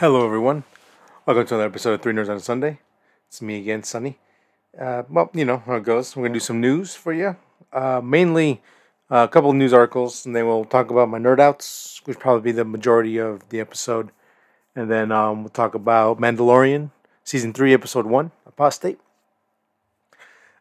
[0.00, 0.64] Hello, everyone.
[1.26, 2.78] Welcome to another episode of Three Nerds on a Sunday.
[3.28, 4.18] It's me again, Sunny.
[4.80, 6.16] Uh, well, you know how it goes.
[6.16, 7.36] We're going to do some news for you.
[7.70, 8.62] Uh, mainly
[9.10, 12.18] uh, a couple of news articles, and then we'll talk about my nerd outs, which
[12.18, 14.10] probably be the majority of the episode.
[14.74, 16.92] And then um, we'll talk about Mandalorian,
[17.22, 18.98] Season 3, Episode 1, Apostate.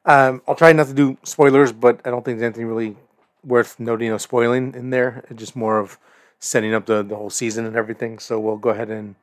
[0.03, 2.97] Um, I'll try not to do spoilers, but I don't think there's anything really
[3.45, 5.23] worth noting or spoiling in there.
[5.29, 5.97] It's just more of
[6.39, 8.19] setting up the, the whole season and everything.
[8.19, 9.15] So we'll go ahead and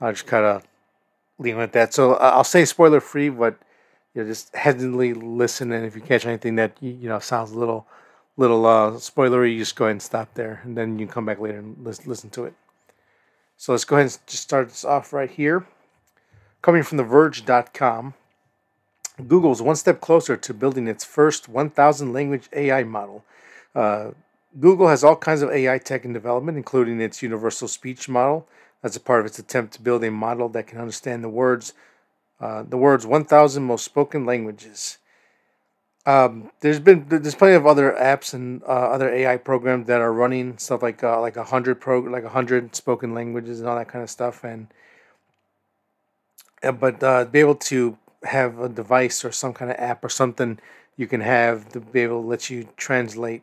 [0.00, 0.64] I'll just kind of
[1.38, 1.94] leave it at that.
[1.94, 3.58] So I'll say spoiler free, but
[4.14, 5.72] you know, just hesitantly listen.
[5.72, 7.86] And if you catch anything that you know sounds a little
[8.36, 11.40] little uh, spoilery, you just go ahead and stop there, and then you come back
[11.40, 12.54] later and listen, to it.
[13.56, 15.66] So let's go ahead and just start this off right here.
[16.62, 18.14] Coming from TheVerge.com,
[19.26, 23.24] Google is one step closer to building its first 1,000 language AI model.
[23.74, 24.10] Uh,
[24.58, 28.46] Google has all kinds of AI tech in development, including its universal speech model.
[28.82, 31.72] That's a part of its attempt to build a model that can understand the words,
[32.40, 34.98] uh, the words 1,000 most spoken languages.
[36.06, 40.12] Um, there's been there's plenty of other apps and uh, other AI programs that are
[40.12, 43.76] running stuff like uh, like a hundred pro like a hundred spoken languages and all
[43.76, 44.68] that kind of stuff and
[46.80, 50.58] but uh, be able to have a device or some kind of app or something
[50.96, 53.42] you can have to be able to let you translate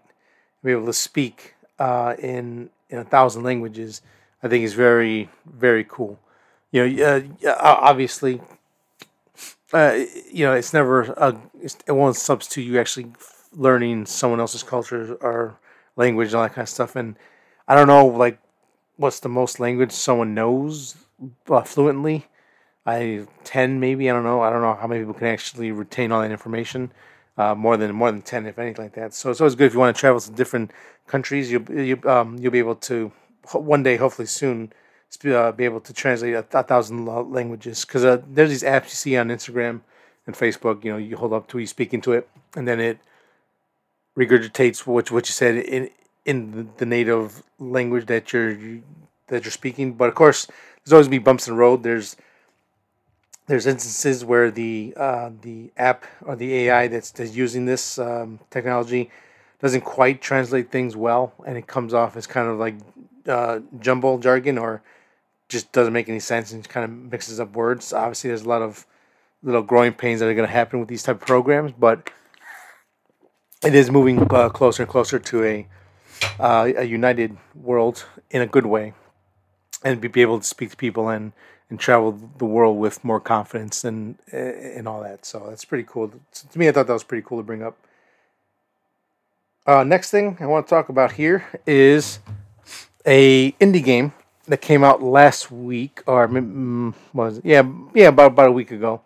[0.64, 4.02] be able to speak uh, in in a thousand languages,
[4.46, 6.20] I think is very very cool.
[6.72, 8.42] You know, uh, obviously,
[9.74, 9.98] uh,
[10.32, 11.36] you know, it's never a,
[11.88, 13.08] it won't substitute you actually
[13.54, 15.58] learning someone else's culture or
[15.96, 16.96] language and all that kind of stuff.
[16.96, 17.16] And
[17.68, 18.38] I don't know, like,
[18.98, 20.96] what's the most language someone knows
[21.50, 22.28] uh, fluently?
[22.86, 24.10] I ten maybe.
[24.10, 24.42] I don't know.
[24.42, 26.92] I don't know how many people can actually retain all that information
[27.36, 29.16] uh, more than more than ten, if anything like that.
[29.16, 30.70] So it's always good if you want to travel to different
[31.08, 31.52] countries.
[31.52, 33.12] You'll you, um, you'll be able to
[33.54, 34.74] one day, hopefully soon,
[35.26, 37.86] uh, be able to translate a, a thousand languages.
[37.86, 39.82] Because uh, there's these apps you see on Instagram
[40.28, 40.84] and Facebook.
[40.84, 43.00] You know, you hold up to you speak into it, and then it
[44.18, 45.90] regurgitates what what you said in
[46.26, 48.56] in the native language that you're
[49.28, 49.94] that you're speaking.
[49.94, 50.48] But of course,
[50.84, 51.84] there's always be bumps in the road.
[51.84, 52.16] There's
[53.48, 58.40] there's instances where the uh, the app or the AI that's, that's using this um,
[58.50, 59.12] technology
[59.62, 62.76] doesn't quite translate things well, and it comes off as kind of like
[63.28, 64.82] uh, jumble jargon or
[65.50, 67.94] just doesn't make any sense and kind of mixes up words.
[67.94, 68.86] Obviously, there's a lot of
[69.44, 72.10] little growing pains that are going to happen with these type of programs, but
[73.64, 75.68] it is moving uh, closer and closer to a
[76.40, 78.94] uh, a united world in a good way,
[79.84, 81.34] and be able to speak to people and
[81.70, 85.26] and travel the world with more confidence and and all that.
[85.26, 86.10] So that's pretty cool.
[86.10, 87.78] To me, I thought that was pretty cool to bring up.
[89.68, 92.20] Uh, next thing I want to talk about here is
[93.06, 94.14] a indie game
[94.48, 96.28] that came out last week, or
[97.14, 97.46] was it?
[97.46, 99.02] yeah, yeah, about about a week ago.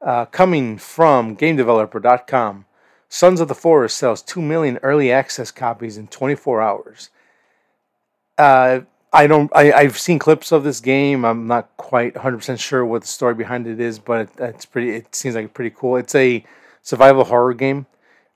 [0.00, 2.66] Uh, coming from GameDeveloper.com,
[3.08, 7.10] Sons of the Forest sells two million early access copies in 24 hours.
[8.36, 8.80] Uh,
[9.12, 9.50] I don't.
[9.54, 11.24] I, I've seen clips of this game.
[11.24, 14.66] I'm not quite 100 percent sure what the story behind it is, but it, it's
[14.66, 14.90] pretty.
[14.90, 15.96] It seems like pretty cool.
[15.96, 16.44] It's a
[16.82, 17.86] survival horror game.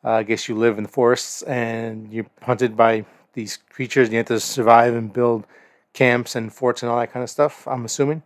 [0.04, 3.04] Uh, I guess you live in the forests and you're hunted by
[3.34, 4.10] these creatures.
[4.10, 5.46] You have to survive and build
[5.92, 7.66] camps and forts and all that kind of stuff.
[7.66, 8.22] I'm assuming.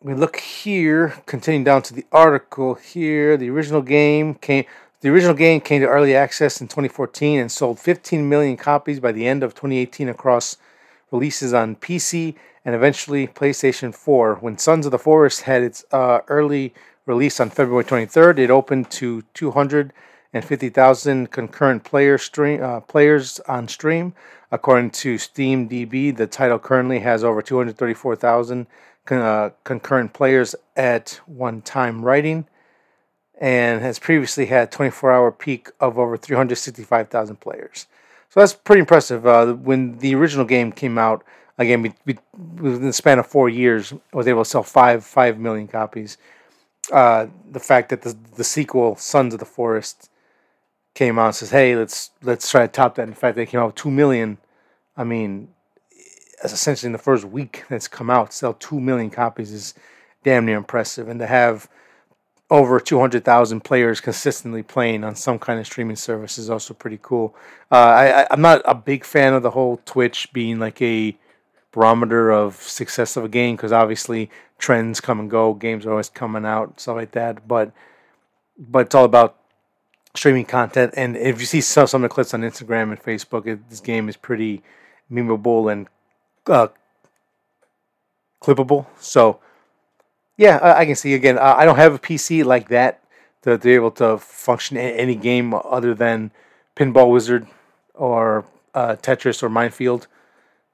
[0.00, 3.36] We look here, continuing down to the article here.
[3.36, 4.64] The original game came
[5.00, 9.12] the original game came to early access in 2014 and sold 15 million copies by
[9.12, 10.56] the end of 2018 across
[11.12, 12.34] releases on PC
[12.64, 14.36] and eventually PlayStation 4.
[14.36, 16.74] When Sons of the Forest had its uh, early
[17.06, 19.22] release on February 23rd, it opened to
[20.32, 24.12] 250,000 concurrent player stream, uh, players on stream.
[24.50, 28.66] According to SteamDB, the title currently has over 234,000
[29.06, 32.46] con- uh, concurrent players at one time writing
[33.40, 37.86] and has previously had 24 hour peak of over 365,000 players.
[38.28, 39.26] So that's pretty impressive.
[39.26, 41.24] Uh, when the original game came out,
[41.56, 42.18] again, we, we,
[42.60, 46.18] within the span of four years, was able to sell five five million copies.
[46.92, 50.10] Uh, the fact that the the sequel, Sons of the Forest,
[50.98, 53.60] came out and says, "Hey, let's let's try to top that." In fact, they came
[53.60, 54.38] out with two million.
[54.96, 55.48] I mean,
[56.42, 59.74] essentially in the first week that's come out, sell two million copies is
[60.24, 61.68] damn near impressive, and to have
[62.50, 67.36] over 200,000 players consistently playing on some kind of streaming service is also pretty cool.
[67.70, 71.16] Uh, I, I'm not a big fan of the whole Twitch being like a
[71.72, 76.08] barometer of success of a game because obviously trends come and go, games are always
[76.08, 77.46] coming out, stuff like that.
[77.46, 77.70] But
[78.58, 79.37] but it's all about
[80.18, 80.94] streaming content.
[80.96, 83.80] And if you see some, some of the clips on Instagram and Facebook, it, this
[83.80, 84.62] game is pretty
[85.10, 85.88] memeable and
[86.46, 86.68] uh,
[88.42, 88.86] clippable.
[89.00, 89.40] So
[90.36, 91.38] yeah, I, I can see again.
[91.38, 93.02] Uh, I don't have a PC like that
[93.42, 96.30] to, to be able to function in any game other than
[96.76, 97.46] Pinball Wizard
[97.94, 98.44] or
[98.74, 100.06] uh, Tetris or Minefield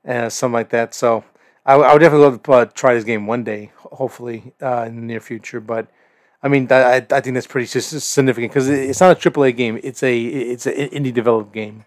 [0.05, 0.94] and something like that.
[0.94, 1.25] So
[1.64, 4.97] I, I would definitely love to uh, try this game one day, hopefully uh, in
[4.97, 5.61] the near future.
[5.61, 5.88] But
[6.44, 10.02] I mean, I, I think that's pretty significant because it's not a AAA game; it's
[10.02, 11.87] a it's an indie developed game.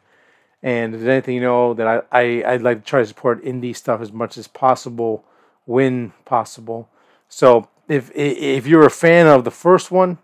[0.63, 3.45] And if there's anything you know that I, I I'd like to try to support
[3.45, 5.23] indie stuff as much as possible
[5.65, 6.89] when possible.
[7.29, 10.17] So if if you're a fan of the first one,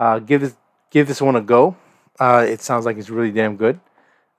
[0.00, 0.56] uh, give this
[0.90, 1.76] give this one a go.
[2.18, 3.78] Uh, it sounds like it's really damn good.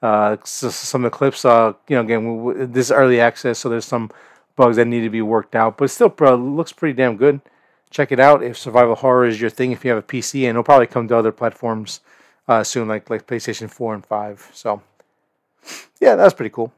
[0.02, 3.86] Uh, so some of the clips, uh, you know, again, this early access, so there's
[3.86, 4.12] some
[4.58, 7.40] bugs that need to be worked out, but it still looks pretty damn good.
[7.90, 9.72] Check it out if survival horror is your thing.
[9.72, 12.02] If you have a PC, and it'll probably come to other platforms
[12.48, 14.50] uh, soon, like like PlayStation Four and Five.
[14.54, 14.82] So,
[16.00, 16.74] yeah, that's pretty cool.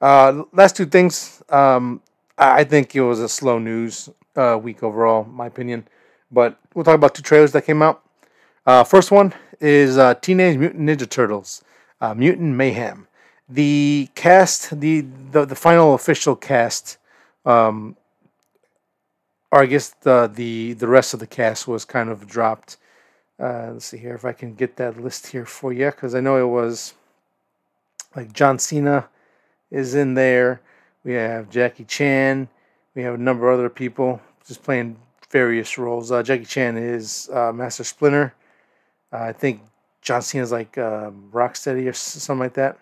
[0.00, 1.42] Uh, last two things.
[1.48, 2.02] Um,
[2.38, 5.86] I think it was a slow news uh, week overall, my opinion.
[6.30, 8.02] But we'll talk about two trailers that came out.
[8.64, 11.62] Uh, first one is uh, Teenage Mutant Ninja Turtles,
[12.00, 13.08] uh, Mutant Mayhem.
[13.48, 15.00] The cast, the,
[15.32, 16.98] the the final official cast,
[17.44, 17.96] um,
[19.52, 22.76] or I guess the the the rest of the cast was kind of dropped.
[23.38, 26.20] Uh, let's see here if I can get that list here for you, because I
[26.20, 26.94] know it was
[28.14, 29.08] like John Cena
[29.70, 30.60] is in there.
[31.04, 32.48] We have Jackie Chan.
[32.94, 34.96] We have a number of other people just playing
[35.30, 36.12] various roles.
[36.12, 38.34] Uh, Jackie Chan is uh, Master Splinter.
[39.12, 39.62] Uh, I think
[40.02, 42.78] John Cena is like um, Rocksteady or something like that.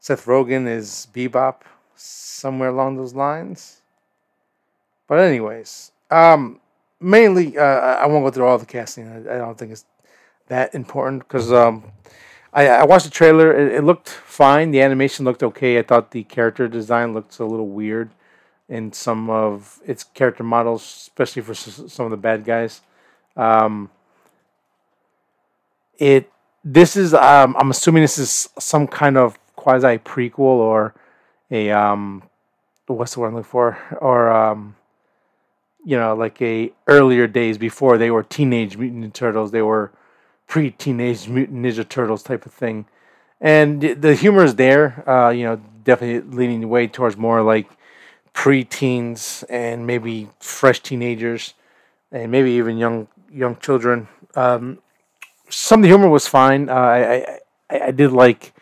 [0.00, 1.62] Seth Rogen is Bebop,
[1.94, 3.80] somewhere along those lines.
[5.08, 6.60] But anyways, um,
[7.00, 9.08] mainly uh, I won't go through all the casting.
[9.08, 9.84] I, I don't think it's
[10.48, 11.84] that important because um,
[12.52, 13.52] I, I, watched the trailer.
[13.52, 14.70] It, it, looked fine.
[14.70, 15.78] The animation looked okay.
[15.78, 18.10] I thought the character design looked a little weird
[18.68, 22.80] in some of its character models, especially for some of the bad guys.
[23.36, 23.90] Um,
[25.98, 26.30] it
[26.64, 30.94] this is um, I'm assuming this is some kind of quasi prequel or
[31.50, 32.22] a um,
[32.86, 34.76] what's the word I'm looking for or um,
[35.86, 39.90] you know like a earlier days before they were teenage mutant turtles they were
[40.46, 42.84] pre teenage mutant ninja turtles type of thing
[43.40, 47.66] and the humor is there uh, you know definitely leaning the way towards more like
[48.36, 51.54] pre-teens and maybe fresh teenagers
[52.12, 54.08] and maybe even young young children.
[54.34, 54.78] Um,
[55.48, 56.68] some of the humor was fine.
[56.68, 57.38] Uh, I,
[57.70, 58.52] I I did like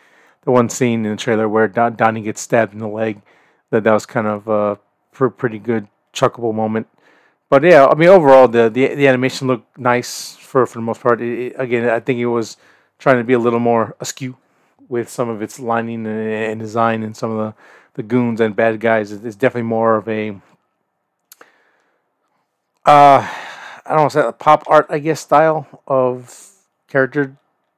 [0.45, 3.21] the one scene in the trailer where Don, Donnie gets stabbed in the leg.
[3.69, 4.79] That that was kind of a
[5.11, 6.87] pretty good chuckable moment.
[7.49, 11.01] But yeah, I mean overall the the, the animation looked nice for for the most
[11.01, 11.21] part.
[11.21, 12.57] It, it, again, I think it was
[12.97, 14.37] trying to be a little more askew
[14.87, 17.53] with some of its lining and, and design and some of the
[17.93, 19.11] the goons and bad guys.
[19.11, 20.41] It's definitely more of a
[22.85, 23.27] uh,
[23.85, 26.51] I don't know, say a pop art, I guess, style of
[26.87, 27.35] character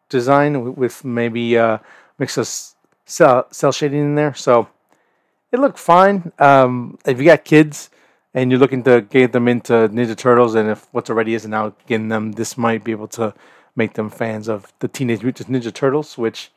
[0.09, 1.79] design with maybe uh,
[2.17, 2.47] mix of
[3.05, 4.33] cell, cell shading in there.
[4.33, 4.67] So
[5.51, 6.31] it looked fine.
[6.39, 7.89] Um, if you got kids
[8.33, 11.75] and you're looking to get them into Ninja Turtles, and if what's already isn't out,
[11.87, 13.33] getting them, this might be able to
[13.75, 16.51] make them fans of the Teenage Mutant Ninja Turtles, which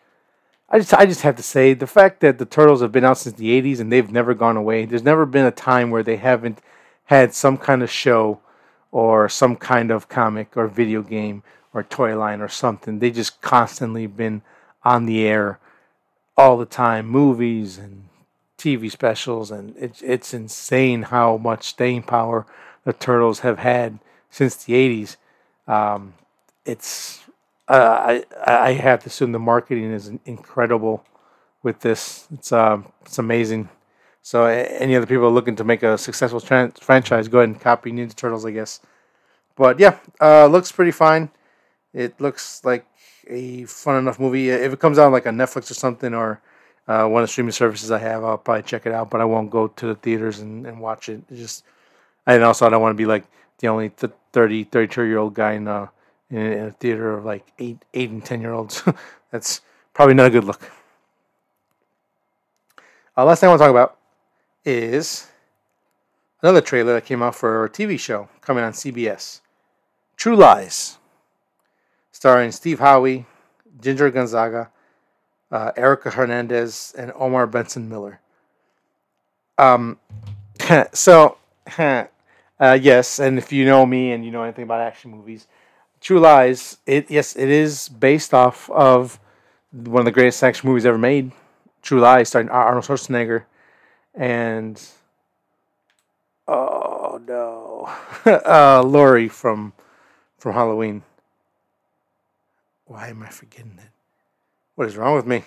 [0.68, 3.18] I just I just have to say the fact that the Turtles have been out
[3.18, 4.84] since the 80s and they've never gone away.
[4.84, 6.60] There's never been a time where they haven't
[7.06, 8.40] had some kind of show
[8.92, 11.42] or some kind of comic or video game
[11.74, 12.98] or toy line or something.
[12.98, 14.42] They just constantly been
[14.84, 15.58] on the air
[16.36, 18.04] all the time, movies and
[18.60, 22.46] TV specials, and it's it's insane how much staying power
[22.84, 23.98] the Turtles have had
[24.30, 25.16] since the '80s.
[25.66, 26.14] Um,
[26.64, 27.20] it's
[27.68, 31.04] uh, I I have to assume the marketing is incredible
[31.62, 32.26] with this.
[32.32, 33.68] It's um it's amazing.
[34.22, 38.14] So any other people looking to make a successful franchise, go ahead and copy Ninja
[38.14, 38.80] Turtles, I guess.
[39.56, 41.30] But yeah, uh, looks pretty fine.
[41.94, 42.86] It looks like
[43.28, 44.50] a fun enough movie.
[44.50, 46.40] If it comes out like a Netflix or something, or
[46.88, 49.10] uh, one of the streaming services I have, I'll probably check it out.
[49.10, 51.22] But I won't go to the theaters and, and watch it.
[51.30, 51.64] It's just,
[52.26, 53.24] and also I don't want to be like
[53.58, 55.88] the only 30, 32 year old guy in uh,
[56.30, 58.82] in a theater of like eight, eight and ten year olds.
[59.30, 59.60] That's
[59.92, 60.70] probably not a good look.
[63.16, 63.98] Uh, last thing I want to talk about
[64.64, 65.26] is
[66.42, 69.40] another trailer that came out for a TV show coming on CBS,
[70.16, 70.98] True Lies,
[72.12, 73.26] starring Steve Howey,
[73.80, 74.70] Ginger Gonzaga,
[75.50, 78.20] uh, Erica Hernandez, and Omar Benson Miller.
[79.58, 79.98] Um,
[80.92, 81.38] so,
[81.78, 82.06] uh,
[82.80, 85.46] yes, and if you know me and you know anything about action movies,
[86.00, 86.78] True Lies.
[86.86, 89.20] It yes, it is based off of
[89.70, 91.32] one of the greatest action movies ever made.
[91.82, 93.44] True Lies, starring Arnold Schwarzenegger
[94.14, 94.82] and
[96.48, 97.90] oh no,
[98.46, 99.72] uh, Laurie from
[100.38, 101.02] from Halloween.
[102.86, 103.99] Why am I forgetting it?
[104.80, 105.42] What is wrong with me?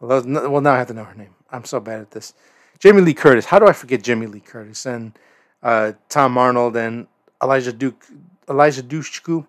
[0.00, 1.36] Well, now I have to know her name.
[1.52, 2.34] I'm so bad at this.
[2.80, 3.44] Jamie Lee Curtis.
[3.44, 5.16] How do I forget Jamie Lee Curtis and
[5.62, 7.06] uh, Tom Arnold and
[7.40, 8.04] Elijah Duke,
[8.50, 9.46] Elijah Dushku,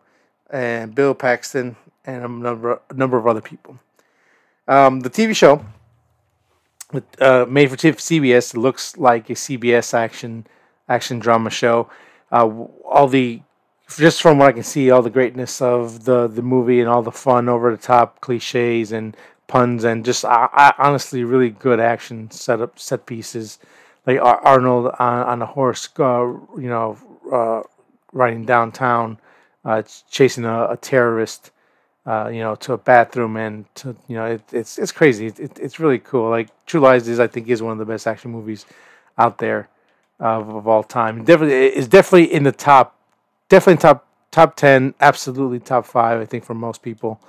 [0.51, 1.75] and Bill Paxton
[2.05, 3.79] and a number a number of other people.
[4.67, 5.65] Um, the TV show,
[7.19, 10.45] uh, made for CBS, looks like a CBS action
[10.87, 11.89] action drama show.
[12.31, 12.45] Uh,
[12.87, 13.41] all the
[13.89, 17.01] just from what I can see, all the greatness of the the movie and all
[17.01, 19.15] the fun, over the top cliches and
[19.47, 23.59] puns and just uh, honestly really good action setup set pieces,
[24.05, 26.25] like Ar- Arnold on, on a horse, uh,
[26.57, 26.97] you know,
[27.31, 27.61] uh,
[28.11, 29.19] riding downtown,
[29.63, 31.51] uh, chasing a, a terrorist,
[32.05, 35.27] uh, you know, to a bathroom and to you know, it, it's it's crazy.
[35.27, 36.29] It, it's really cool.
[36.29, 38.65] Like True Lies is, I think, is one of the best action movies
[39.17, 39.69] out there
[40.19, 41.23] of, of all time.
[41.23, 42.94] Definitely, is definitely in the top
[43.49, 46.19] definitely top top ten, absolutely top five.
[46.19, 47.19] I think for most people.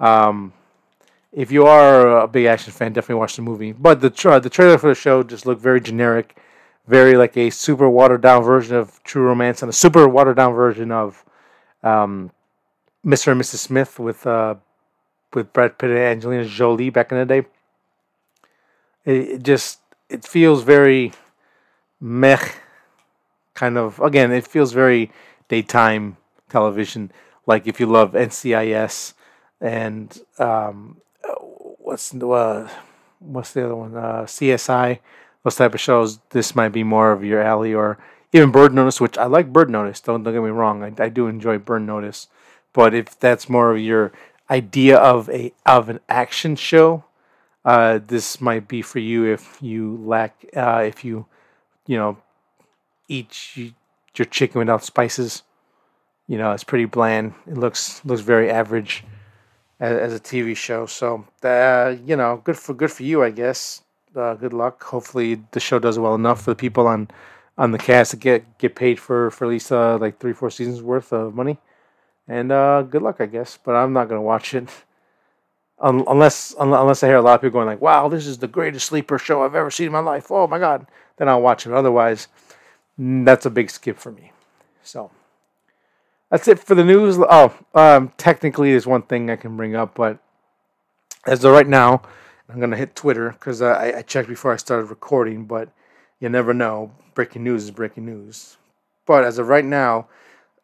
[0.00, 0.52] Um,
[1.32, 3.72] if you are a big action fan, definitely watch the movie.
[3.72, 6.38] But the tra- the trailer for the show just looked very generic,
[6.86, 10.54] very like a super watered down version of True Romance and a super watered down
[10.54, 11.24] version of
[11.82, 12.30] um,
[13.04, 13.32] Mr.
[13.32, 13.56] and Mrs.
[13.56, 14.54] Smith with uh,
[15.34, 17.46] with Brad Pitt and Angelina Jolie back in the day.
[19.04, 21.12] It, it just it feels very
[22.00, 22.42] meh,
[23.54, 24.00] kind of.
[24.00, 25.12] Again, it feels very
[25.48, 26.16] daytime
[26.48, 27.10] television.
[27.46, 29.14] Like if you love NCIS
[29.60, 31.00] and um,
[31.78, 32.68] what's uh,
[33.18, 33.96] what's the other one?
[33.96, 34.98] Uh, CSI.
[35.44, 36.18] Those type of shows.
[36.30, 37.98] This might be more of your alley, or
[38.32, 39.52] even Burn Notice, which I like.
[39.52, 40.00] Burn Notice.
[40.00, 40.82] Don't don't get me wrong.
[40.82, 42.28] I, I do enjoy Burn Notice,
[42.72, 44.12] but if that's more of your
[44.50, 47.04] idea of a of an action show,
[47.64, 51.26] uh, this might be for you if you lack uh, if you
[51.86, 52.18] you know
[53.08, 53.74] eat
[54.18, 55.42] your chicken without spices.
[56.26, 57.34] You know, it's pretty bland.
[57.46, 59.04] It looks looks very average
[59.80, 60.86] as, as a TV show.
[60.86, 63.82] So, uh, you know, good for good for you, I guess.
[64.14, 64.82] Uh, good luck.
[64.84, 67.08] Hopefully, the show does well enough for the people on
[67.56, 70.50] on the cast to get get paid for for at least uh, like three four
[70.50, 71.58] seasons worth of money.
[72.26, 73.58] And uh, good luck, I guess.
[73.62, 74.68] But I'm not gonna watch it
[75.80, 78.86] unless unless I hear a lot of people going like, "Wow, this is the greatest
[78.86, 80.86] sleeper show I've ever seen in my life." Oh my god!
[81.16, 81.72] Then I'll watch it.
[81.72, 82.28] Otherwise,
[82.98, 84.32] that's a big skip for me.
[84.82, 85.10] So
[86.30, 87.16] that's it for the news.
[87.18, 90.18] Oh, um, technically, there's one thing I can bring up, but
[91.26, 92.02] as of right now,
[92.48, 95.44] I'm gonna hit Twitter because I, I checked before I started recording.
[95.44, 95.70] But
[96.18, 96.92] you never know.
[97.14, 98.56] Breaking news is breaking news.
[99.06, 100.06] But as of right now,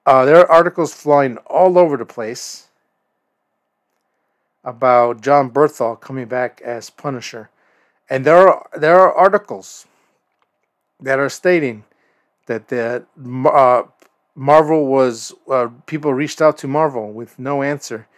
[0.06, 2.68] uh, there are articles flying all over the place
[4.62, 7.50] about Jon Bernthal coming back as Punisher,
[8.08, 9.86] and there are there are articles
[11.00, 11.84] that are stating
[12.46, 13.04] that the
[13.46, 13.82] uh,
[14.34, 18.08] Marvel was uh, people reached out to Marvel with no answer,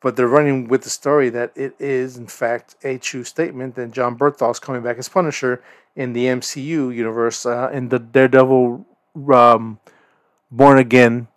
[0.00, 3.90] but they're running with the story that it is in fact a true statement that
[3.90, 5.62] Jon Bernthal is coming back as Punisher
[5.94, 8.86] in the MCU universe uh, in the Daredevil
[9.32, 9.78] um,
[10.50, 11.28] Born Again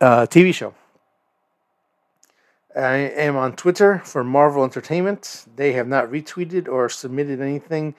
[0.00, 0.74] uh, TV show.
[2.74, 5.44] I am on Twitter for Marvel Entertainment.
[5.56, 7.94] They have not retweeted or submitted anything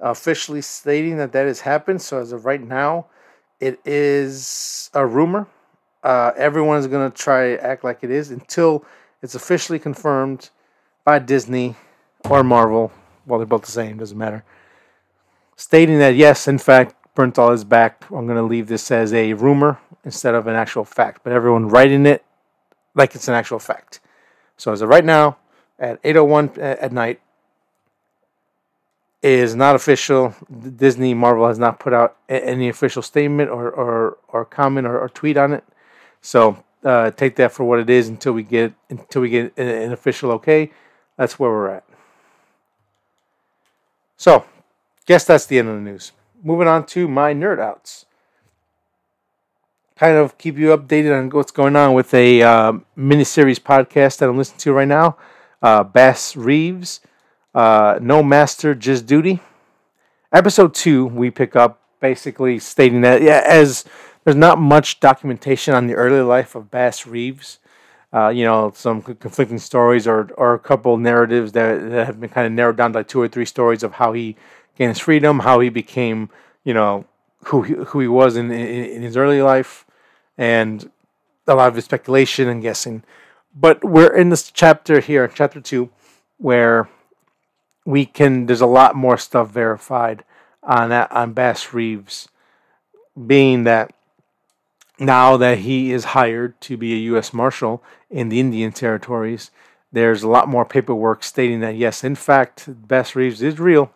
[0.00, 2.02] officially stating that that has happened.
[2.02, 3.06] So as of right now,
[3.60, 5.46] it is a rumor.
[6.02, 8.84] Uh, everyone is going to try to act like it is until
[9.22, 10.50] it's officially confirmed
[11.04, 11.76] by Disney
[12.28, 12.92] or Marvel.
[13.26, 14.44] Well, they're both the same, doesn't matter.
[15.56, 18.04] Stating that, yes, in fact, Bernthal is back.
[18.10, 21.22] I'm going to leave this as a rumor instead of an actual fact.
[21.24, 22.24] But everyone writing it
[22.94, 24.00] like it's an actual fact.
[24.56, 25.36] So as of right now,
[25.78, 27.20] at 8.01 at night,
[29.22, 30.34] is not official.
[30.76, 35.08] Disney Marvel has not put out any official statement or or, or comment or, or
[35.08, 35.64] tweet on it.
[36.20, 39.92] So uh, take that for what it is until we get until we get an
[39.92, 40.70] official okay.
[41.16, 41.84] That's where we're at.
[44.16, 44.44] So,
[45.06, 46.12] guess that's the end of the news.
[46.42, 48.06] Moving on to my nerd outs.
[49.96, 54.28] Kind of keep you updated on what's going on with a uh, miniseries podcast that
[54.28, 55.16] I'm listening to right now.
[55.60, 57.00] Uh, Bass Reeves
[57.58, 59.40] uh, no master, just duty.
[60.32, 63.84] Episode two, we pick up basically stating that yeah, as
[64.22, 67.58] there's not much documentation on the early life of Bass Reeves.
[68.14, 72.30] Uh, you know, some conflicting stories or, or a couple narratives that, that have been
[72.30, 74.36] kind of narrowed down to like two or three stories of how he
[74.76, 76.30] gained his freedom, how he became,
[76.62, 77.06] you know,
[77.46, 79.84] who he, who he was in, in, in his early life,
[80.38, 80.90] and
[81.48, 83.02] a lot of his speculation and guessing.
[83.52, 85.90] But we're in this chapter here, chapter two,
[86.38, 86.88] where
[87.88, 90.22] we can there's a lot more stuff verified
[90.62, 92.28] on that on Bass Reeves,
[93.26, 93.94] being that
[94.98, 97.32] now that he is hired to be a U.S.
[97.32, 99.50] Marshal in the Indian Territories,
[99.90, 103.90] there's a lot more paperwork stating that yes, in fact, Bass Reeves is real,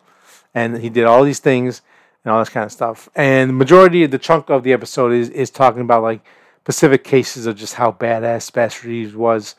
[0.55, 1.83] and he did all these things
[2.23, 3.09] and all this kind of stuff.
[3.13, 6.25] And the majority of the chunk of the episode is is talking about like
[6.61, 9.53] specific cases of just how badass Bass Reeves was,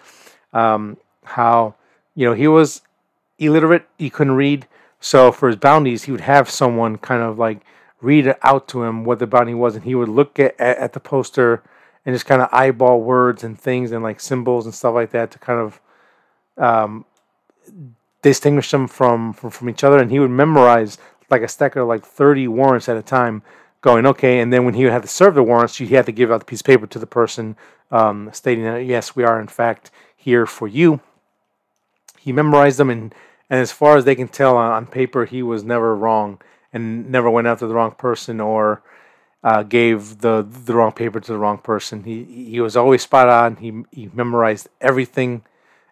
[0.53, 1.76] um, how
[2.17, 2.83] you know he was
[3.46, 4.66] illiterate, he couldn't read,
[5.00, 7.60] so for his bounties, he would have someone kind of like
[8.00, 11.00] read out to him what the bounty was, and he would look at, at the
[11.00, 11.62] poster
[12.06, 15.30] and just kind of eyeball words and things and like symbols and stuff like that
[15.30, 15.80] to kind of
[16.56, 17.04] um,
[18.22, 19.98] distinguish them from, from from each other.
[19.98, 20.96] And he would memorize
[21.30, 23.42] like a stack of like thirty warrants at a time,
[23.82, 24.40] going okay.
[24.40, 26.46] And then when he have to serve the warrants, he had to give out the
[26.46, 27.56] piece of paper to the person
[27.90, 31.00] um, stating that yes, we are in fact here for you.
[32.18, 33.14] He memorized them and.
[33.50, 36.40] And as far as they can tell on, paper, he was never wrong
[36.72, 38.82] and never went after the wrong person or
[39.42, 42.04] uh, gave the the wrong paper to the wrong person.
[42.04, 43.56] He he was always spot on.
[43.56, 45.42] He he memorized everything.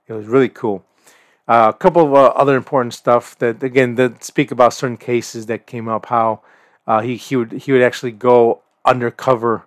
[0.08, 0.84] It was really cool.
[1.46, 5.46] Uh, a couple of uh, other important stuff that again that speak about certain cases
[5.46, 6.06] that came up.
[6.06, 6.40] How
[6.86, 9.66] uh, he he would he would actually go undercover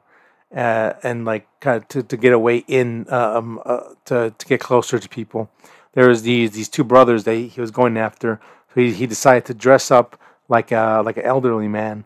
[0.55, 4.59] uh, and like kind of to, to get away in um, uh, to to get
[4.59, 5.49] closer to people.
[5.95, 8.39] There was these these two brothers that he was going after.
[8.73, 12.05] So he, he decided to dress up like a like an elderly man.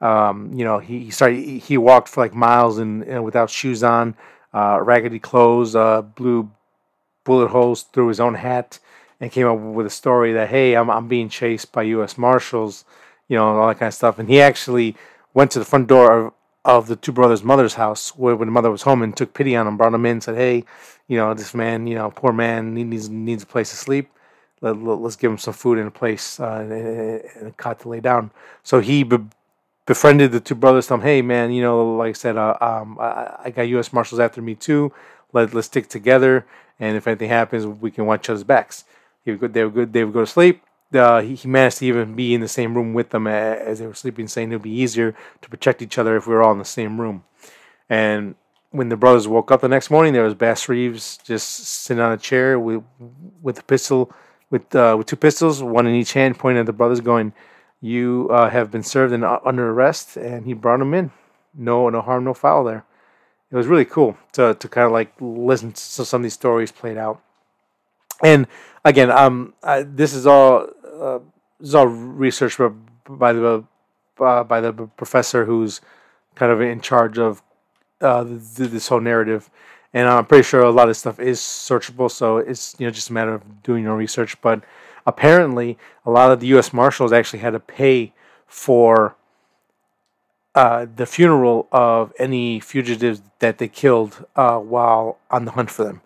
[0.00, 4.14] Um, you know, he, he started he walked for like miles and, without shoes on,
[4.52, 6.02] uh, raggedy clothes, uh,
[7.24, 8.78] bullet holes through his own hat,
[9.20, 12.18] and came up with a story that hey, I'm I'm being chased by U.S.
[12.18, 12.84] Marshals,
[13.28, 14.18] you know, all that kind of stuff.
[14.18, 14.96] And he actually
[15.34, 16.32] went to the front door of,
[16.64, 19.54] of the two brothers' mother's house where when the mother was home and took pity
[19.56, 20.64] on him, brought him in, said, hey,
[21.08, 24.10] you know, this man, you know, poor man needs needs a place to sleep
[24.60, 28.00] let, us give him some food and a place uh, and, a cot to lay
[28.00, 28.30] down.
[28.62, 29.26] So he be-
[29.86, 30.86] befriended the two brothers.
[30.86, 33.92] Told them, hey man, you know, like I said, uh, um, I, I, got U.S.
[33.92, 34.92] Marshals after me too.
[35.32, 36.46] Let let's stick together,
[36.80, 38.84] and if anything happens, we can watch each other's backs.
[39.24, 40.62] He would go, they would go, they would go to sleep.
[40.92, 43.86] Uh, he, he, managed to even be in the same room with them as they
[43.86, 46.52] were sleeping, saying it would be easier to protect each other if we were all
[46.52, 47.24] in the same room.
[47.90, 48.36] And
[48.70, 52.12] when the brothers woke up the next morning, there was Bass Reeves just sitting on
[52.12, 52.82] a chair with
[53.40, 54.12] with a pistol
[54.50, 57.32] with uh, with two pistols, one in each hand, pointing at the brothers, going,
[57.80, 61.10] "You uh, have been served and uh, under arrest." And he brought them in.
[61.54, 62.64] No, no harm, no foul.
[62.64, 62.84] There,
[63.50, 66.72] it was really cool to to kind of like listen to some of these stories
[66.72, 67.20] played out.
[68.22, 68.46] And
[68.84, 70.66] again, um, I, this is all
[71.00, 71.20] uh,
[71.58, 72.58] this is all research
[73.08, 73.64] by the
[74.20, 75.80] uh, by the professor who's
[76.34, 77.42] kind of in charge of
[78.00, 79.50] uh, this whole narrative
[79.92, 82.10] and I'm pretty sure a lot of stuff is searchable.
[82.10, 84.40] So it's you know just a matter of doing your research.
[84.40, 84.62] But
[85.06, 86.72] apparently, a lot of the U.S.
[86.72, 88.12] Marshals actually had to pay
[88.46, 89.16] for
[90.54, 95.84] uh, the funeral of any fugitives that they killed uh, while on the hunt for
[95.84, 96.00] them.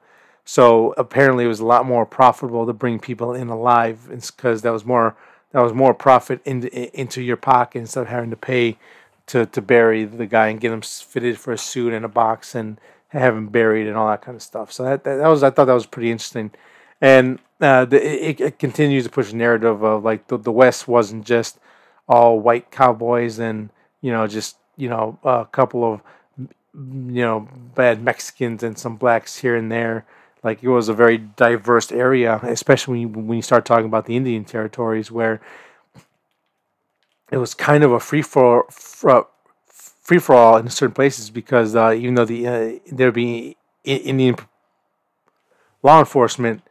[0.45, 4.71] So apparently, it was a lot more profitable to bring people in alive, because that
[4.71, 5.17] was more
[5.53, 8.79] that was more profit into into your pocket instead of having to pay
[9.27, 12.55] to to bury the guy and get him fitted for a suit and a box
[12.55, 14.73] and have him buried and all that kind of stuff.
[14.73, 16.51] So that, that, that was I thought that was pretty interesting,
[17.01, 20.89] and uh, the, it, it continues to push a narrative of like the, the West
[20.89, 21.59] wasn't just
[22.09, 26.01] all white cowboys and you know just you know a couple of
[26.75, 30.05] you know bad Mexicans and some blacks here and there.
[30.43, 34.07] Like it was a very diverse area, especially when you, when you start talking about
[34.07, 35.41] the Indian territories, where
[37.33, 39.27] it was kind of a free for, for
[39.67, 44.37] free for all in certain places because uh, even though the uh, there be Indian
[45.83, 46.63] law enforcement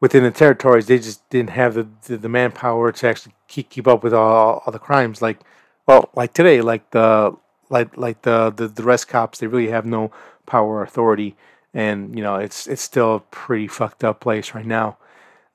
[0.00, 3.86] within the territories, they just didn't have the, the, the manpower to actually keep keep
[3.86, 5.20] up with all, all the crimes.
[5.20, 5.38] Like,
[5.86, 7.36] well, like today, like the
[7.68, 10.10] like like the, the the rest cops, they really have no
[10.46, 11.36] power or authority,
[11.74, 14.96] and you know it's it's still a pretty fucked up place right now.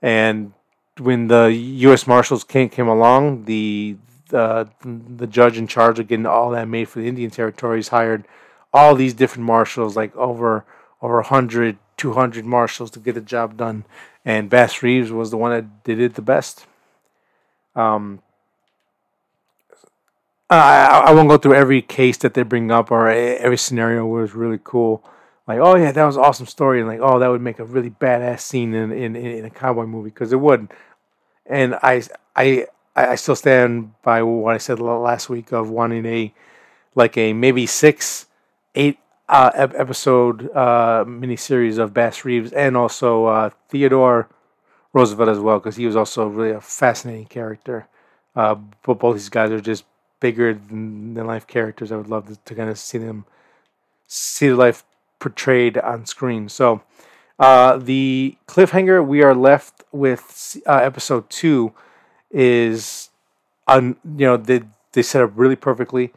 [0.03, 0.53] And
[0.99, 2.05] when the U.S.
[2.05, 3.97] Marshals came came along, the
[4.35, 4.69] the
[5.17, 8.27] the judge in charge of getting all that made for the Indian territories hired
[8.73, 10.65] all these different marshals, like over
[11.01, 13.85] over 100, 200 marshals to get the job done.
[14.25, 16.65] And Bass Reeves was the one that did it the best.
[17.75, 18.21] Um,
[20.49, 24.33] I, I won't go through every case that they bring up or every scenario it's
[24.33, 25.03] really cool.
[25.47, 27.65] Like, oh yeah, that was an awesome story, and like, oh, that would make a
[27.65, 30.71] really badass scene in in, in a cowboy movie because it would.
[31.45, 32.01] And I
[32.35, 36.33] I I, I still stand by what I said last week of wanting a
[36.95, 38.27] like a maybe six,
[38.73, 44.29] eight uh, episode uh, miniseries of Bass Reeves and also uh, Theodore
[44.93, 47.87] Roosevelt as well because he was also really a fascinating character.
[48.35, 49.83] Uh, but both these guys are just
[50.19, 51.91] bigger than, than life characters.
[51.91, 53.25] I would love to, to kind of see them
[54.07, 54.83] see their life
[55.19, 56.47] portrayed on screen.
[56.47, 56.81] So
[57.39, 61.73] uh, the cliffhanger we are left with uh, episode two
[62.35, 63.09] is
[63.65, 66.13] on you know they they set up really perfectly.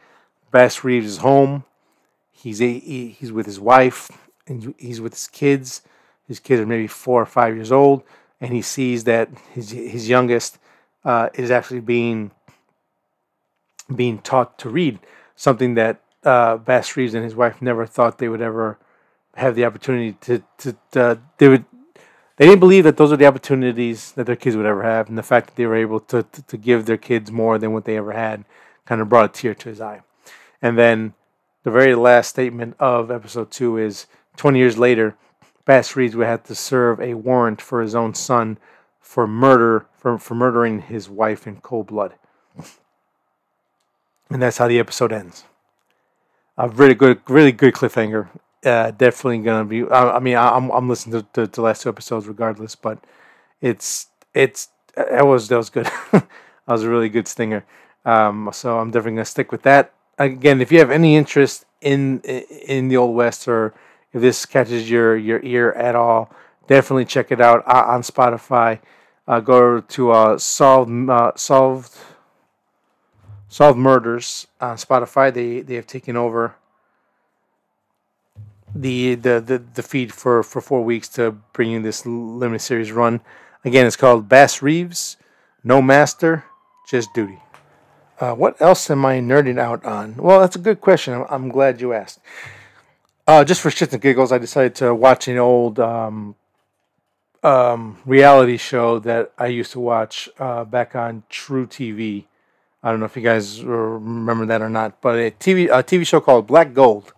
[0.51, 1.63] Bass Reeves is home.
[2.31, 4.11] He's a, he, he's with his wife
[4.47, 5.81] and he's with his kids.
[6.27, 8.03] His kids are maybe four or five years old,
[8.39, 10.59] and he sees that his his youngest
[11.05, 12.31] uh, is actually being
[13.95, 14.99] being taught to read,
[15.35, 18.77] something that uh, Bass Reeves and his wife never thought they would ever
[19.35, 21.65] have the opportunity to to, to they would
[22.39, 25.17] they didn't believe that those are the opportunities that their kids would ever have, and
[25.17, 27.83] the fact that they were able to, to, to give their kids more than what
[27.83, 28.45] they ever had
[28.85, 29.99] kind of brought a tear to his eye.
[30.61, 31.15] And then
[31.63, 35.17] the very last statement of episode two is 20 years later,
[35.65, 38.57] Bass Reeves would have to serve a warrant for his own son
[39.01, 42.13] for murder, for, for murdering his wife in cold blood.
[44.29, 45.43] And that's how the episode ends.
[46.57, 48.29] A really good, really good cliffhanger
[48.65, 49.83] uh, definitely gonna be.
[49.83, 52.75] I, I mean, I, am I'm listening to, to, to the last two episodes regardless,
[52.75, 53.03] but
[53.61, 55.85] it's it's that was that was good.
[56.11, 56.27] that
[56.67, 57.65] was a really good stinger.
[58.05, 59.93] Um, so I'm definitely gonna stick with that.
[60.17, 63.73] Again, if you have any interest in in the old west or
[64.13, 66.33] if this catches your your ear at all,
[66.67, 68.79] definitely check it out uh, on Spotify.
[69.27, 71.95] Uh, go to uh, solved uh, solved
[73.47, 75.33] solved murders on Spotify.
[75.33, 76.55] They they have taken over
[78.75, 82.91] the the the, the feed for for four weeks to bring you this limited series
[82.91, 83.21] run.
[83.65, 85.17] Again, it's called Bass Reeves,
[85.63, 86.45] No Master,
[86.87, 87.39] Just Duty.
[88.19, 90.15] Uh, what else am I nerding out on?
[90.15, 91.13] Well, that's a good question.
[91.13, 92.19] I'm, I'm glad you asked.
[93.27, 96.35] Uh, just for shits and giggles, I decided to watch an old um,
[97.43, 102.25] um, reality show that I used to watch uh, back on truTV.
[102.81, 106.05] I don't know if you guys remember that or not, but a TV a TV
[106.07, 107.13] show called Black Gold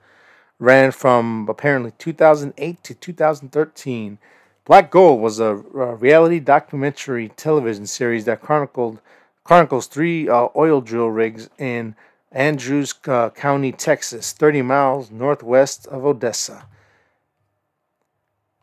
[0.62, 4.20] ran from apparently 2008 to 2013.
[4.64, 9.02] Black Gold was a, a reality documentary television series that chronicled
[9.44, 11.96] chronicles three uh, oil drill rigs in
[12.32, 16.68] Andrews uh, County, Texas, 30 miles northwest of Odessa.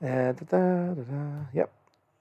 [0.01, 1.73] Uh, da, da, da, yep,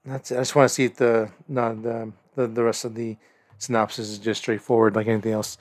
[0.04, 0.38] that's it.
[0.38, 3.16] I just want to see if the no the, the the rest of the
[3.58, 5.56] synopsis is just straightforward like anything else.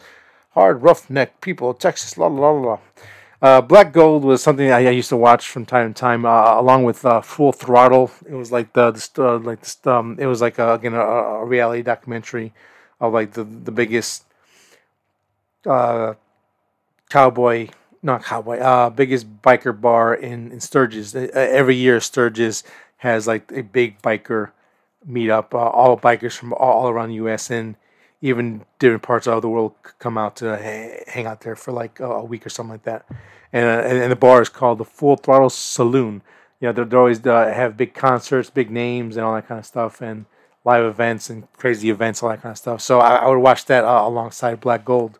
[0.53, 2.79] Hard, roughneck people, Texas, la la la la.
[3.39, 6.59] Uh, Black Gold was something I, I, used to watch from time to time, uh,
[6.59, 8.09] along with uh, Full Throttle.
[8.27, 11.01] It was like the, the uh, like the, um, it was like a, again a,
[11.01, 12.51] a, reality documentary
[12.99, 14.25] of like the the biggest
[15.67, 16.15] uh,
[17.11, 17.69] cowboy,
[18.01, 21.13] not cowboy, uh, biggest biker bar in in Sturgis.
[21.13, 22.63] every year, Sturgis
[22.97, 24.49] has like a big biker
[25.07, 25.53] meetup.
[25.53, 27.51] all bikers from all, all around the U.S.
[27.51, 27.75] and
[28.21, 30.57] even different parts of the world come out to
[31.07, 33.05] hang out there for like a week or something like that.
[33.53, 36.21] And uh, and the bar is called the Full Throttle Saloon.
[36.59, 39.59] You know, they're, they're always uh, have big concerts, big names, and all that kind
[39.59, 40.25] of stuff, and
[40.65, 42.81] live events and crazy events, all that kind of stuff.
[42.81, 45.19] So I, I would watch that uh, alongside Black Gold.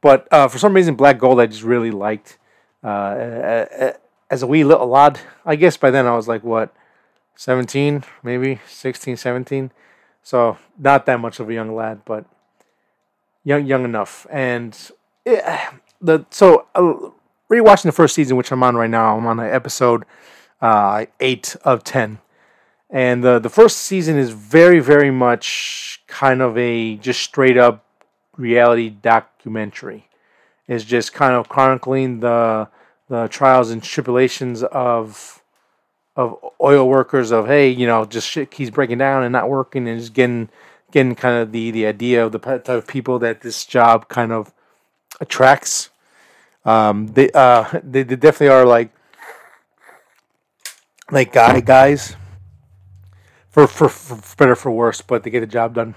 [0.00, 2.38] But uh, for some reason, Black Gold I just really liked.
[2.82, 3.92] Uh,
[4.28, 6.74] as a wee little lad, I guess by then I was like what,
[7.36, 9.70] 17, maybe 16, 17
[10.22, 12.24] so not that much of a young lad, but
[13.44, 14.26] young young enough.
[14.30, 14.76] And
[15.24, 15.44] it,
[16.00, 17.10] the so uh,
[17.50, 20.04] rewatching the first season, which I'm on right now, I'm on episode
[20.60, 22.18] uh, eight of ten.
[22.90, 27.84] And the the first season is very very much kind of a just straight up
[28.36, 30.08] reality documentary.
[30.68, 32.68] It's just kind of chronicling the
[33.08, 35.42] the trials and tribulations of
[36.16, 39.88] of oil workers of hey you know just shit keeps breaking down and not working
[39.88, 40.48] and just getting
[40.92, 44.32] getting kind of the the idea of the type of people that this job kind
[44.32, 44.52] of
[45.20, 45.90] attracts
[46.64, 48.90] um they uh they, they definitely are like
[51.10, 52.16] like guy guys
[53.50, 55.94] for, for for better for worse but they get the job done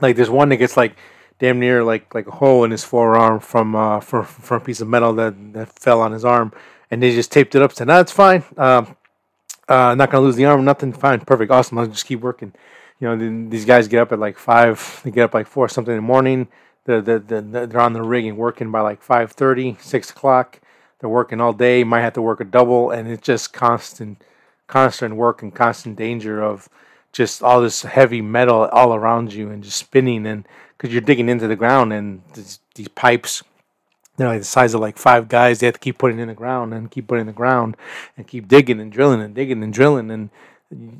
[0.00, 0.96] like there's one that gets like
[1.38, 4.80] damn near like like a hole in his forearm from uh from, from a piece
[4.80, 6.52] of metal that that fell on his arm
[6.90, 8.96] and they just taped it up and said no it's fine um
[9.70, 10.92] uh, not gonna lose the arm, nothing.
[10.92, 11.78] Fine, perfect, awesome.
[11.78, 12.52] I'll just keep working.
[13.00, 15.00] You know, these guys get up at like five.
[15.04, 16.48] They get up like four something in the morning.
[16.84, 20.60] They're, they're, they're on the rig and working by like 5.30, 6 o'clock.
[20.98, 21.84] They're working all day.
[21.84, 24.22] Might have to work a double, and it's just constant,
[24.66, 26.68] constant work and constant danger of
[27.12, 31.28] just all this heavy metal all around you and just spinning and because you're digging
[31.28, 33.42] into the ground and these pipes
[34.20, 35.60] they're like the size of like five guys.
[35.60, 37.74] They have to keep putting in the ground and keep putting in the ground
[38.18, 40.10] and keep digging and drilling and digging and drilling.
[40.10, 40.28] And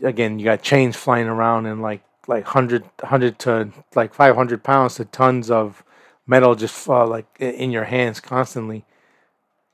[0.03, 4.97] again, you got chains flying around and like like 100, 100 to like 500 pounds
[4.97, 5.83] to tons of
[6.27, 8.85] metal just uh, like in your hands constantly.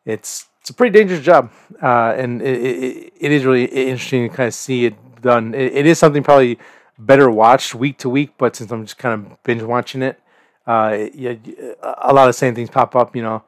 [0.04, 4.34] It's it's a pretty dangerous job, uh, and it, it, it is really interesting to
[4.34, 5.54] kind of see it done.
[5.54, 6.58] It, it is something probably
[6.98, 10.18] better watched week to week, but since I'm just kind of binge watching it,
[10.66, 11.34] uh, yeah,
[11.82, 13.14] a lot of same things pop up.
[13.14, 13.42] You know,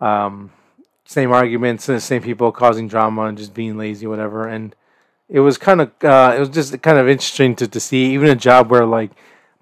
[0.00, 0.52] um,
[1.04, 4.48] same arguments same people causing drama and just being lazy, whatever.
[4.48, 4.74] And
[5.28, 8.28] it was kind of uh, it was just kind of interesting to, to see even
[8.28, 9.10] a job where like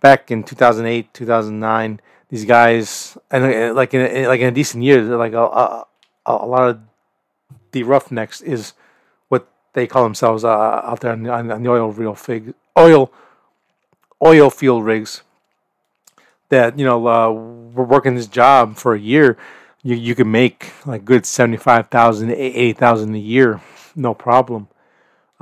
[0.00, 4.82] back in 2008 2009 these guys and uh, like in a, like in a decent
[4.82, 5.86] year like a, a,
[6.26, 6.80] a lot of
[7.72, 8.74] the roughnecks is
[9.28, 13.10] what they call themselves uh, out there on the, on the oil real fig oil
[14.22, 15.22] oil field rigs
[16.48, 19.36] that you know uh, we're working this job for a year.
[19.82, 23.60] You you can make like good 75,000 80,000 a year
[23.96, 24.68] no problem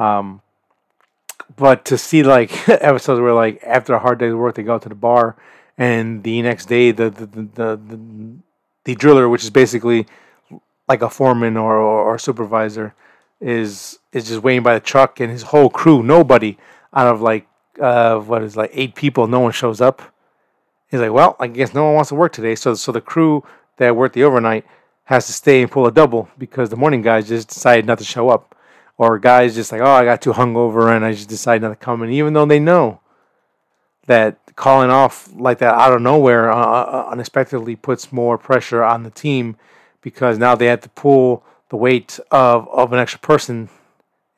[0.02, 0.42] um,
[1.56, 4.88] but to see like episodes where like after a hard day's work they go to
[4.88, 5.36] the bar
[5.78, 8.00] and the next day the the the, the, the,
[8.84, 10.06] the driller which is basically
[10.88, 12.94] like a foreman or, or, or supervisor
[13.40, 16.56] is is just waiting by the truck and his whole crew nobody
[16.94, 17.46] out of like
[17.80, 20.02] uh what is like eight people no one shows up.
[20.90, 22.54] He's like well i guess no one wants to work today.
[22.54, 23.44] So so the crew
[23.78, 24.64] that worked the overnight
[25.04, 28.04] has to stay and pull a double because the morning guys just decided not to
[28.04, 28.51] show up
[28.98, 31.76] or guys just like oh i got too hungover and i just decided not to
[31.76, 33.00] come and even though they know
[34.07, 39.02] that calling off like that out of nowhere uh, uh unexpectedly puts more pressure on
[39.02, 39.57] the team
[40.02, 43.70] because now they have to pull the weight of, of an extra person,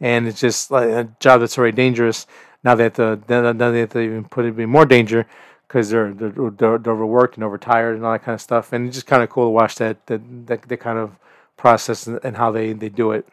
[0.01, 2.29] and it's just like a job that's already dangerous.
[2.62, 5.27] Now they have to now they have to even put it in more danger
[5.67, 8.73] because they're, they're, they're they're overworked and overtired and all that kind of stuff.
[8.73, 11.17] And it's just kind of cool to watch that that that, that kind of
[11.57, 13.27] process and, and, how they, they do it.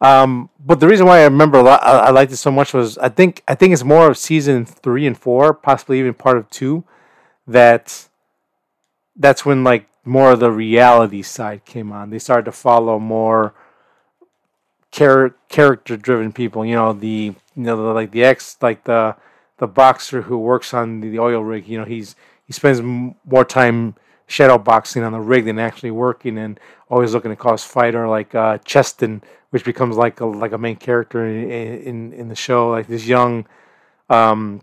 [0.00, 2.96] Um, but the reason why I remember lot, I, I liked it so much was
[2.98, 6.48] I think I think it's more of season three and four, possibly even part of
[6.48, 6.84] two,
[7.46, 8.08] that
[9.14, 12.10] that's when like more of the reality side came on.
[12.10, 13.54] They started to follow more
[14.90, 16.64] char- character driven people.
[16.64, 19.16] You know, the you know the, like the ex like the
[19.58, 21.68] the boxer who works on the oil rig.
[21.68, 23.96] You know, he's he spends more time
[24.30, 28.34] shadow boxing on the rig than actually working, and always looking to cause fighter like
[28.34, 32.70] uh, Cheston, which becomes like a like a main character in in, in the show.
[32.70, 33.46] Like this young.
[34.08, 34.62] Um,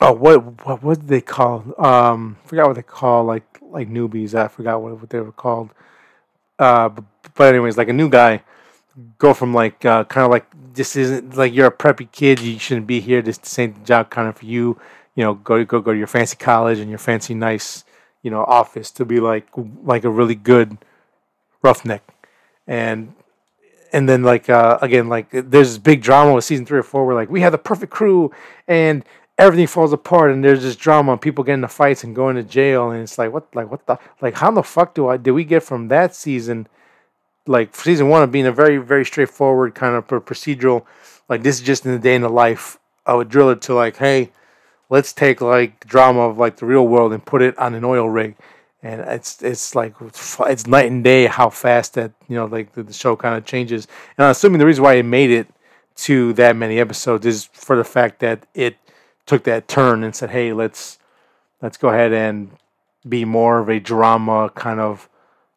[0.00, 1.64] oh, what what what did they call?
[1.78, 4.34] Um, forgot what they call like like newbies.
[4.34, 5.70] I forgot what, what they were called.
[6.58, 8.42] Uh, but, but anyways, like a new guy,
[9.18, 12.40] go from like uh, kind of like this isn't like you're a preppy kid.
[12.40, 13.20] You shouldn't be here.
[13.20, 14.80] This ain't the job kind of for you.
[15.14, 17.84] You know, go go go to your fancy college and your fancy nice
[18.26, 19.46] you know office to be like
[19.84, 20.78] like a really good
[21.62, 22.02] roughneck,
[22.66, 23.14] and
[23.92, 27.06] and then like uh, again like there's this big drama with season three or four
[27.06, 28.32] where like we have the perfect crew
[28.66, 29.04] and
[29.38, 32.42] everything falls apart and there's this drama and people get into fights and going to
[32.42, 35.30] jail and it's like what like what the like how the fuck do I did
[35.30, 36.66] we get from that season
[37.46, 40.84] like season one of being a very very straightforward kind of procedural
[41.28, 43.74] like this is just in the day in the life I would drill it to
[43.74, 44.32] like hey
[44.88, 48.08] let's take like drama of like the real world and put it on an oil
[48.08, 48.36] rig.
[48.82, 52.82] And it's it's like it's night and day how fast that you know like the,
[52.82, 53.88] the show kind of changes.
[54.16, 55.48] And I'm assuming the reason why it made it
[55.96, 58.76] to that many episodes is for the fact that it
[59.24, 60.98] took that turn and said, "Hey, let's
[61.62, 62.50] let's go ahead and
[63.08, 65.08] be more of a drama kind of,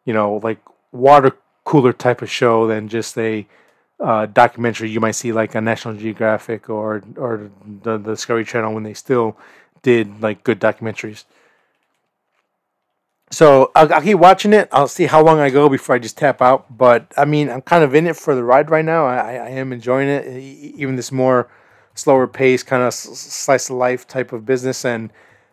[0.06, 0.60] you know, like
[0.92, 3.46] water cooler type of show than just a
[4.00, 7.52] uh, documentary you might see like on National Geographic or or
[7.84, 9.38] the, the Discovery Channel when they still
[9.82, 11.26] did like good documentaries."
[13.32, 14.70] So I'll, I'll, keep watching it.
[14.72, 16.76] I'll see how long I go before I just tap out.
[16.76, 19.06] But I mean, I'm kind of in it for the ride right now.
[19.06, 21.48] I, I am enjoying it, even this more
[21.94, 25.12] slower pace, kind of slice of life type of business, and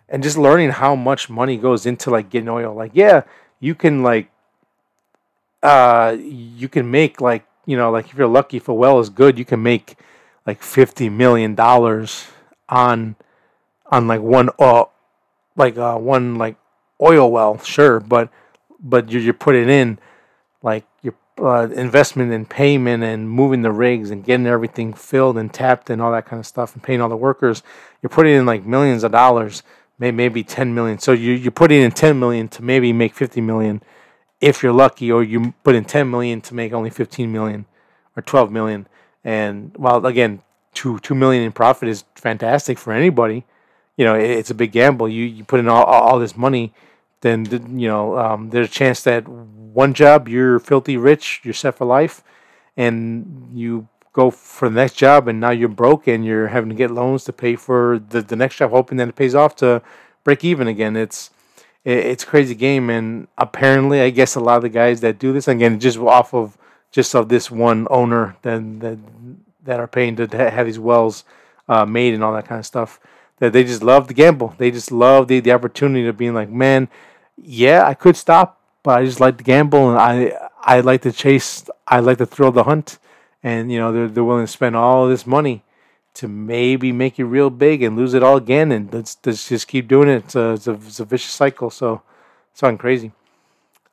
[0.09, 2.75] and just learning how much money goes into like getting oil.
[2.75, 3.25] Like, yeah,
[3.61, 4.31] you can like,
[5.63, 9.11] uh, you can make like you know like if you're lucky if a well is
[9.11, 9.98] good, you can make
[10.46, 12.26] like fifty million dollars
[12.68, 13.16] on
[13.87, 14.85] on like one uh
[15.57, 16.57] like uh one like
[17.02, 18.31] oil well, sure, but
[18.81, 19.98] but you you put it in
[20.62, 25.52] like you're uh, investment in payment and moving the rigs and getting everything filled and
[25.52, 27.62] tapped and all that kind of stuff and paying all the workers,
[28.00, 29.62] you're putting in like millions of dollars,
[29.98, 30.98] maybe maybe 10 million.
[30.98, 33.83] So you you're putting in 10 million to maybe make 50 million
[34.40, 37.66] if you're lucky, or you put in 10 million to make only 15 million
[38.16, 38.87] or 12 million.
[39.25, 40.42] And while again,
[40.77, 43.44] two two million in profit is fantastic for anybody.
[43.96, 45.09] You know, it, it's a big gamble.
[45.09, 46.72] You you put in all, all this money,
[47.22, 47.44] then
[47.79, 51.87] you know um, there's a chance that one job, you're filthy rich, you're set for
[51.87, 52.22] life,
[52.77, 56.75] and you go for the next job, and now you're broke, and you're having to
[56.77, 59.83] get loans to pay for the, the next job, hoping that it pays off to
[60.25, 60.96] break even again.
[60.96, 61.31] It's it,
[61.87, 65.33] it's a crazy game, and apparently, I guess a lot of the guys that do
[65.33, 66.59] this again, just off of
[66.90, 68.99] just of this one owner that that
[69.62, 71.25] that are paying to have these wells
[71.68, 72.99] uh, made and all that kind of stuff.
[73.38, 74.55] That they just love the gamble.
[74.59, 76.88] They just love the the opportunity of being like, man,
[77.40, 81.12] yeah, I could stop, but I just like to gamble, and I I like to
[81.12, 81.68] chase.
[81.87, 82.99] I like to thrill the hunt,
[83.44, 85.62] and you know they're they're willing to spend all this money
[86.16, 89.68] to maybe make you real big and lose it all again, and let's, let's just
[89.68, 90.24] keep doing it.
[90.24, 92.02] It's a, it's a, it's a vicious cycle, so
[92.50, 93.12] it's something crazy.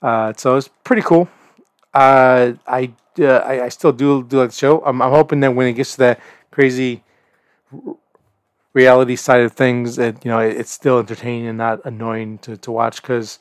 [0.01, 1.29] Uh, so it's pretty cool.
[1.93, 4.83] Uh, I, uh, I, I still do do like the show.
[4.83, 6.19] I'm, I'm hoping that when it gets to that
[6.51, 7.03] crazy
[8.73, 12.57] reality side of things, that you know it, it's still entertaining and not annoying to,
[12.57, 13.01] to watch.
[13.01, 13.39] Because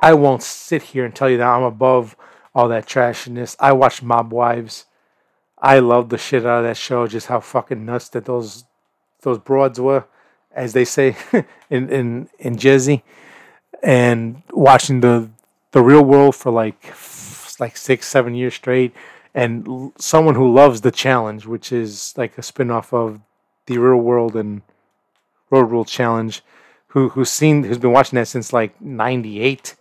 [0.00, 2.16] I won't sit here and tell you that I'm above
[2.54, 3.56] all that trashiness.
[3.58, 4.86] I watch Mob Wives.
[5.60, 7.06] I love the shit out of that show.
[7.06, 8.64] Just how fucking nuts that those
[9.22, 10.04] those broads were,
[10.52, 11.16] as they say
[11.70, 13.02] in in in Jersey,
[13.82, 15.30] and watching the
[15.72, 16.94] the real world for like
[17.60, 18.94] like six seven years straight,
[19.34, 23.20] and someone who loves the challenge, which is like a spinoff of
[23.66, 24.62] the real world and
[25.50, 26.42] road rule challenge,
[26.88, 29.74] who who's seen who's been watching that since like '98,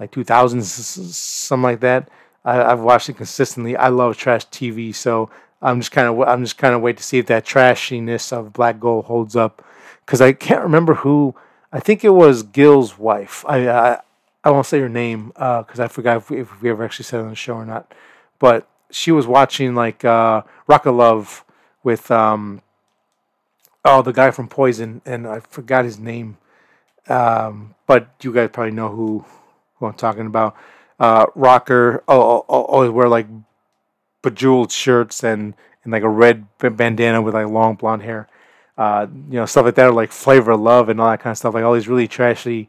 [0.00, 2.08] like 2000s, something like that
[2.44, 3.76] I, have watched it consistently.
[3.76, 7.02] I love trash TV, so I'm just kind of I'm just kind of wait to
[7.02, 9.64] see if that trashiness of Black Gold holds up,
[10.04, 11.34] because I can't remember who.
[11.72, 13.44] I think it was Gil's wife.
[13.46, 13.98] I I,
[14.42, 17.04] I won't say her name because uh, I forgot if we, if we, ever actually
[17.04, 17.92] said it on the show or not.
[18.38, 21.44] But she was watching like uh, Rock of Love
[21.82, 22.62] with um
[23.84, 26.38] oh the guy from Poison and I forgot his name.
[27.08, 29.24] Um, but you guys probably know who
[29.76, 30.56] who I'm talking about
[31.00, 33.26] uh, rocker oh, always wear like
[34.22, 38.28] bejeweled shirts and, and like a red bandana with like long blonde hair.
[38.78, 41.38] Uh, you know, stuff like that, or like Flavor Love and all that kind of
[41.38, 41.52] stuff.
[41.52, 42.68] Like all these really trashy,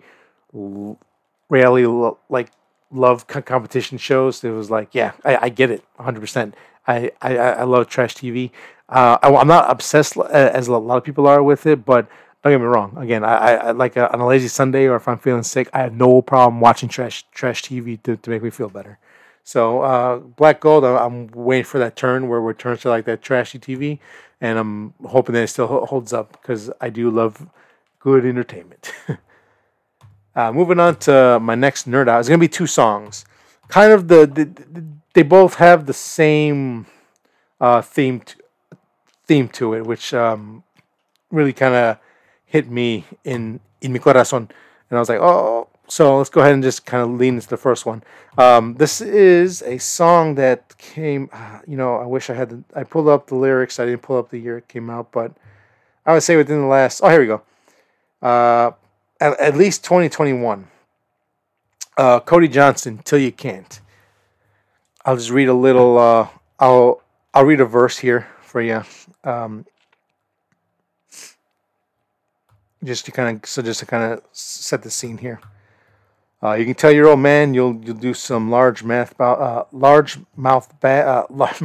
[0.51, 2.51] reality like
[2.91, 4.43] love competition shows.
[4.43, 6.19] It was like, yeah, I, I get it, 100.
[6.19, 6.55] percent
[6.87, 8.51] I, I I love trash TV.
[8.89, 12.07] Uh, I, am not obsessed as a lot of people are with it, but
[12.43, 12.97] don't get me wrong.
[12.97, 15.79] Again, I, I like a, on a lazy Sunday or if I'm feeling sick, I
[15.79, 18.97] have no problem watching trash trash TV to, to make me feel better.
[19.43, 23.21] So uh, Black Gold, I'm waiting for that turn where it turns to like that
[23.21, 23.99] trashy TV,
[24.39, 27.47] and I'm hoping that it still holds up because I do love
[27.99, 28.91] good entertainment.
[30.35, 33.25] uh, moving on to my next nerd out, it's gonna be two songs.
[33.67, 36.85] Kind of the, the, the they both have the same
[37.59, 38.35] uh, theme to,
[39.25, 40.63] theme to it, which um,
[41.31, 41.97] really kind of
[42.51, 44.49] hit me in in mi corazón,
[44.89, 45.67] and I was like, oh.
[45.87, 48.01] So let's go ahead and just kind of lean into the first one.
[48.37, 51.29] Um, this is a song that came.
[51.67, 52.49] You know, I wish I had.
[52.49, 53.77] The, I pulled up the lyrics.
[53.77, 55.33] I didn't pull up the year it came out, but
[56.05, 57.01] I would say within the last.
[57.01, 57.41] Oh, here we go.
[58.21, 58.71] Uh,
[59.19, 60.67] at, at least 2021.
[61.97, 63.81] Uh, Cody Johnson, "Till You Can't."
[65.03, 65.97] I'll just read a little.
[65.97, 67.01] Uh, I'll
[67.33, 68.83] I'll read a verse here for you.
[69.25, 69.65] Um,
[72.83, 75.39] just to kind of so just to kind of set the scene here.
[76.43, 80.19] Uh, you can tell your old man you'll you'll do some large math uh, large
[80.35, 81.57] mouth ba- uh,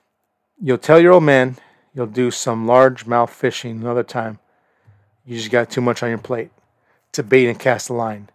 [0.60, 1.56] you'll tell your old man
[1.94, 4.38] you'll do some large mouth fishing another time.
[5.24, 6.50] You just got too much on your plate
[7.12, 8.30] to bait and cast a line.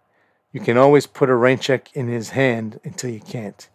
[0.51, 3.67] You can always put a rain check in his hand until you can't.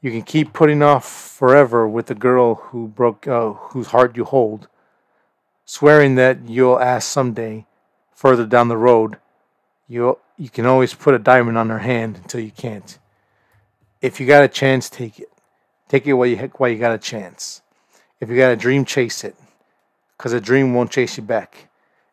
[0.00, 4.24] You can keep putting off forever with the girl who broke uh, whose heart you
[4.24, 4.68] hold
[5.64, 7.66] swearing that you'll ask someday,
[8.12, 9.16] further down the road,
[9.88, 12.98] you you can always put a diamond on her hand until you can't.
[14.02, 15.28] If you got a chance, take it.
[15.88, 17.62] Take it while you while you got a chance.
[18.20, 19.36] If you got a dream, chase it,
[20.18, 21.68] cause a dream won't chase you back.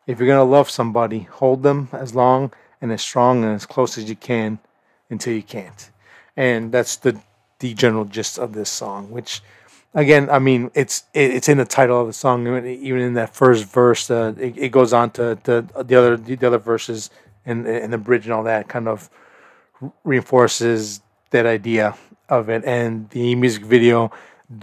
[0.06, 3.96] If you're gonna love somebody, hold them as long and as strong and as close
[3.96, 4.58] as you can
[5.10, 5.90] until you can't.
[6.36, 7.20] And that's the
[7.60, 9.40] the general gist of this song, which
[9.94, 12.46] again, I mean, it's it's in the title of the song.
[12.66, 16.46] Even in that first verse, uh, it, it, goes on to, to the other the
[16.46, 17.10] other verses
[17.44, 19.10] and and the bridge and all that kind of
[20.04, 21.00] reinforces
[21.30, 21.96] that idea
[22.28, 22.64] of it.
[22.64, 24.12] And the music video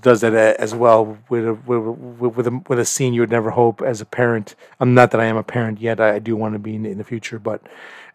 [0.01, 3.51] does that as well with a, with with a, with a scene you would never
[3.51, 4.56] hope as a parent.
[4.80, 5.99] I'm not that I am a parent yet.
[5.99, 7.62] I, I do want to be in, in the future, but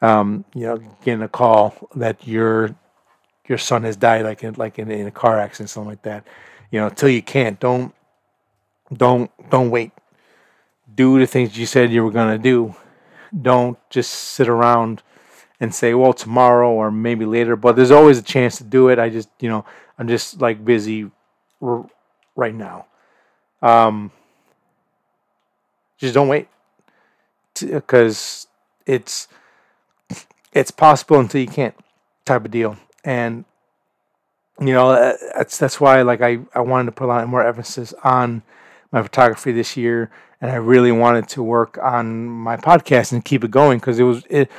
[0.03, 2.75] um, you know, getting a call that your
[3.47, 6.27] your son has died, like in like in, in a car accident, something like that
[6.75, 7.61] you know, till you can't.
[7.61, 7.95] Don't
[8.93, 9.93] don't don't wait.
[10.93, 12.75] Do the things you said you were gonna do.
[13.31, 15.01] Don't just sit around
[15.61, 17.55] and say, well, tomorrow or maybe later.
[17.55, 18.99] But there's always a chance to do it.
[18.99, 19.65] I just, you know,
[20.01, 21.13] I'm just like busy
[21.63, 21.89] r-
[22.35, 22.87] right now.
[23.63, 24.11] Um,
[25.97, 26.49] just don't wait,
[27.61, 28.49] because
[28.85, 29.29] it's
[30.53, 31.77] it's possible until you can't
[32.25, 32.77] type of deal.
[33.05, 33.45] And
[34.61, 37.47] you know uh, that's that's why like I I wanted to put a lot more
[37.47, 38.43] emphasis on
[38.93, 43.43] my photography this year, and I really wanted to work on my podcast and keep
[43.45, 44.51] it going because it was it,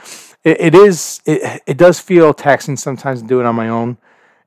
[0.43, 3.97] it it is it it does feel taxing sometimes to do it on my own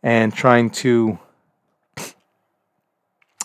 [0.03, 1.19] and trying to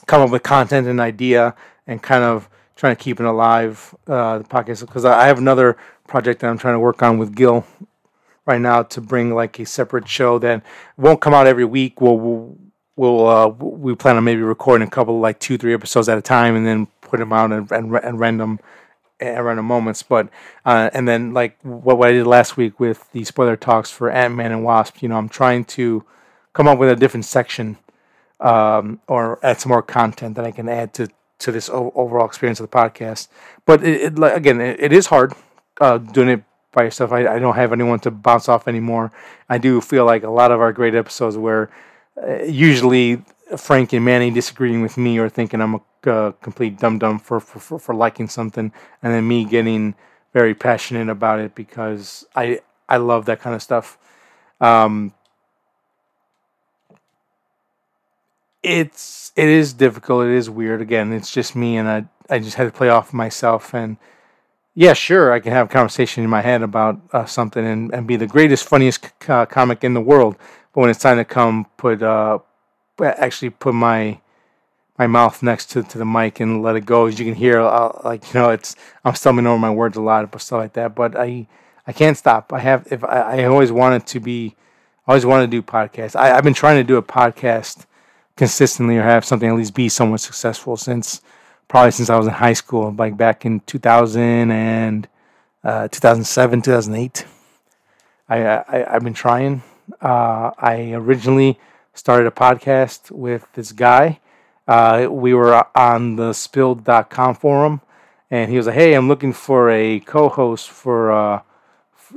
[0.05, 1.55] come up with content and idea
[1.87, 5.77] and kind of trying to keep it alive uh, the podcast because I have another
[6.07, 7.65] project that I'm trying to work on with Gil
[8.45, 10.63] right now to bring like a separate show that
[10.97, 12.01] won't come out every week.
[12.01, 12.57] We'll
[12.95, 16.21] we'll, uh, we plan on maybe recording a couple like two three episodes at a
[16.21, 18.59] time and then put them out and and, and random
[19.19, 20.03] at random moments.
[20.03, 20.29] But
[20.65, 24.11] uh, and then like what, what I did last week with the spoiler talks for
[24.11, 25.01] Ant Man and Wasp.
[25.01, 26.03] You know, I'm trying to
[26.53, 27.77] come up with a different section
[28.39, 31.07] um, or add some more content that I can add to
[31.39, 33.27] to this overall experience of the podcast.
[33.65, 35.33] But it, it again, it, it is hard
[35.81, 36.43] uh, doing it
[36.73, 37.11] by yourself.
[37.11, 39.11] I, I don't have anyone to bounce off anymore.
[39.47, 41.69] I do feel like a lot of our great episodes where
[42.21, 43.23] uh, usually
[43.57, 47.39] Frank and Manny disagreeing with me or thinking I'm a uh, complete dum dum for,
[47.39, 48.71] for, for liking something,
[49.01, 49.95] and then me getting
[50.33, 52.59] very passionate about it because I
[52.89, 53.97] I love that kind of stuff.
[54.59, 55.13] Um,
[58.61, 60.25] it's it is difficult.
[60.25, 60.81] It is weird.
[60.81, 63.73] Again, it's just me, and I I just had to play off myself.
[63.73, 63.97] And
[64.75, 68.07] yeah, sure, I can have a conversation in my head about uh, something and, and
[68.07, 70.35] be the greatest, funniest uh, comic in the world.
[70.73, 72.39] But when it's time to come, put uh,
[72.99, 74.19] actually put my
[74.97, 77.05] my mouth next to, to the mic and let it go.
[77.05, 80.01] As you can hear, I'll, like you know, it's I'm stumbling over my words a
[80.01, 80.95] lot, but stuff like that.
[80.95, 81.47] But I
[81.85, 82.51] I can't stop.
[82.51, 84.55] I have if I, I always wanted to be,
[85.07, 86.15] I always wanted to do podcasts.
[86.15, 87.85] I, I've been trying to do a podcast
[88.35, 91.21] consistently or have something at least be somewhat successful since
[91.73, 95.07] probably since I was in high school, like back in 2000 and
[95.63, 97.25] uh, 2007, 2008.
[98.29, 99.63] I, I I've been trying.
[99.99, 101.57] Uh, I originally
[101.95, 104.19] started a podcast with this guy.
[104.67, 107.81] Uh, we were on the Spill.com forum
[108.29, 111.41] and he was like, "Hey, I'm looking for a co-host for uh,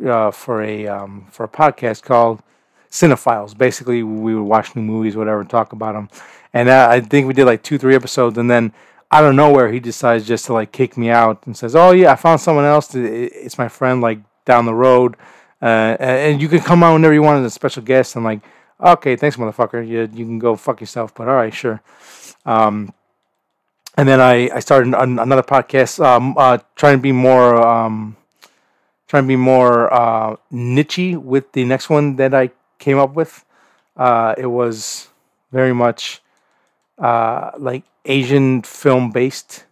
[0.07, 2.43] uh, for a um, for a podcast called
[2.91, 3.57] cinephiles.
[3.57, 6.11] Basically, we would watch new movies, whatever, talk about them.
[6.53, 8.75] And uh, I think we did like two, three episodes, and then
[9.11, 12.13] out of nowhere, he decides just to like kick me out and says, "Oh yeah,
[12.13, 12.95] I found someone else.
[12.95, 15.17] It's my friend, like down the road,
[15.63, 18.41] uh, and you can come on whenever you want as a special guest." I'm like,
[18.81, 19.87] "Okay, thanks, motherfucker.
[19.87, 21.83] You you can go fuck yourself." But all right, sure.
[22.45, 22.93] Um,
[23.97, 28.17] and then I I started another podcast, um, uh, trying to be more um,
[29.09, 33.45] trying to be more uh, nichey with the next one that I came up with.
[33.97, 35.09] Uh, it was
[35.53, 36.21] very much
[36.99, 39.65] uh, like Asian film based.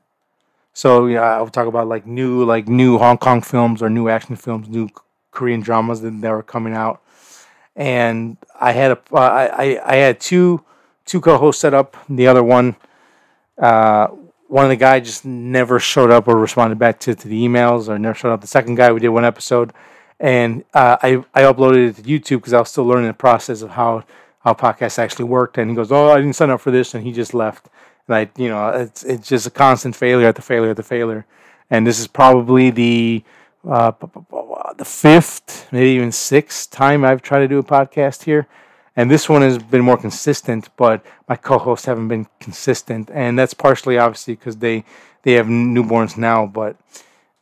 [0.73, 4.09] So yeah, I would talk about like new like new Hong Kong films or new
[4.09, 4.89] action films, new
[5.31, 7.03] Korean dramas that, were coming out.
[7.77, 10.65] And I had a uh, I, I had two
[11.05, 11.97] two co-hosts set up.
[12.09, 12.77] The other one,
[13.59, 14.09] uh,
[14.49, 17.89] one of the guys just never showed up or responded back to, to the emails
[17.89, 18.41] or never showed up.
[18.41, 19.73] The second guy, we did one episode
[20.21, 23.63] and uh, I I uploaded it to YouTube because I was still learning the process
[23.63, 24.05] of how
[24.41, 25.59] how podcasts actually worked.
[25.59, 27.69] And he goes, "Oh, I didn't sign up for this," and he just left.
[28.09, 31.27] I, you know, it's it's just a constant failure at the failure at the failure.
[31.71, 33.25] And this is probably the
[33.69, 33.93] uh,
[34.77, 38.47] the fifth, maybe even sixth time I've tried to do a podcast here.
[38.97, 43.55] And this one has been more consistent, but my co-hosts haven't been consistent, and that's
[43.55, 44.85] partially obviously because they
[45.23, 46.47] they have newborns now.
[46.47, 46.77] But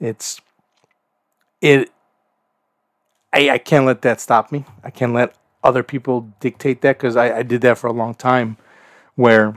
[0.00, 0.40] it's
[1.60, 1.90] it
[3.32, 4.64] I, I can't let that stop me.
[4.84, 5.34] I can't let
[5.64, 8.56] other people dictate that because I, I did that for a long time
[9.14, 9.54] where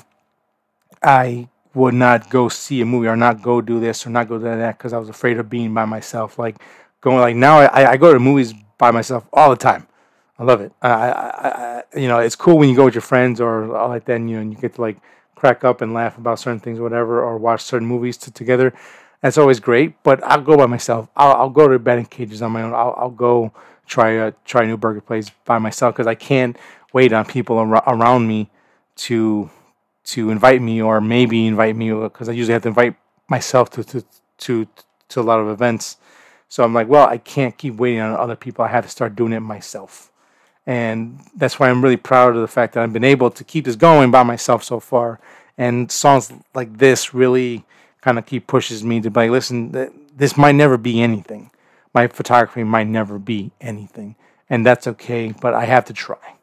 [1.06, 4.38] I would not go see a movie or not go do this or not go
[4.38, 6.40] do that because I was afraid of being by myself.
[6.40, 6.56] Like
[7.02, 9.88] going like now I, I go to movies by myself all the time.
[10.38, 10.74] I love it.
[10.82, 13.88] I, I, I, you know, it's cool when you go with your friends or all
[13.88, 14.98] like that, and, you know, and you get to like
[15.36, 18.74] crack up and laugh about certain things, whatever, or watch certain movies to, together.
[19.22, 21.08] That's always great, but I'll go by myself.
[21.16, 22.74] I'll, I'll go to batting cages on my own.
[22.74, 23.54] I'll, I'll go
[23.88, 26.58] try a try a new burger place by myself because I can't
[26.92, 28.50] wait on people ar- around me
[28.98, 29.50] to
[30.06, 32.96] to invite me or maybe invite me uh, because I usually have to invite
[33.28, 34.04] myself to to
[34.40, 34.68] to
[35.10, 35.98] to a lot of events.
[36.48, 38.64] So I'm like, well, I can't keep waiting on other people.
[38.64, 40.12] I have to start doing it myself.
[40.68, 43.66] And that's why I'm really proud of the fact that I've been able to keep
[43.66, 45.20] this going by myself so far.
[45.58, 47.66] And songs like this really
[48.02, 49.72] kind of keep pushes me to be like, listen,
[50.16, 51.52] this might never be anything.
[51.94, 54.16] My photography might never be anything,
[54.50, 55.34] and that's okay.
[55.40, 56.36] But I have to try,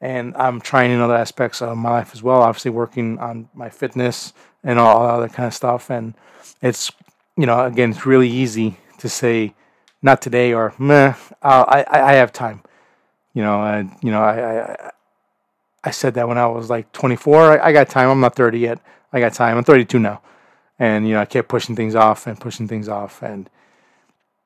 [0.00, 2.42] and I'm trying in other aspects of my life as well.
[2.42, 4.32] Obviously, working on my fitness
[4.62, 5.90] and all that other kind of stuff.
[5.90, 6.14] And
[6.62, 6.90] it's
[7.36, 9.54] you know, again, it's really easy to say
[10.02, 12.62] not today or meh, uh, I, I have time.
[13.32, 14.90] You know, I, you know, I, I,
[15.84, 17.60] I said that when I was like 24.
[17.60, 18.10] I, I got time.
[18.10, 18.80] I'm not 30 yet.
[19.12, 19.56] I got time.
[19.56, 20.20] I'm 32 now,
[20.78, 23.48] and you know, I kept pushing things off and pushing things off, and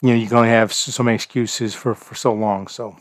[0.02, 2.68] you know, you can only have so many excuses for for so long.
[2.68, 2.96] So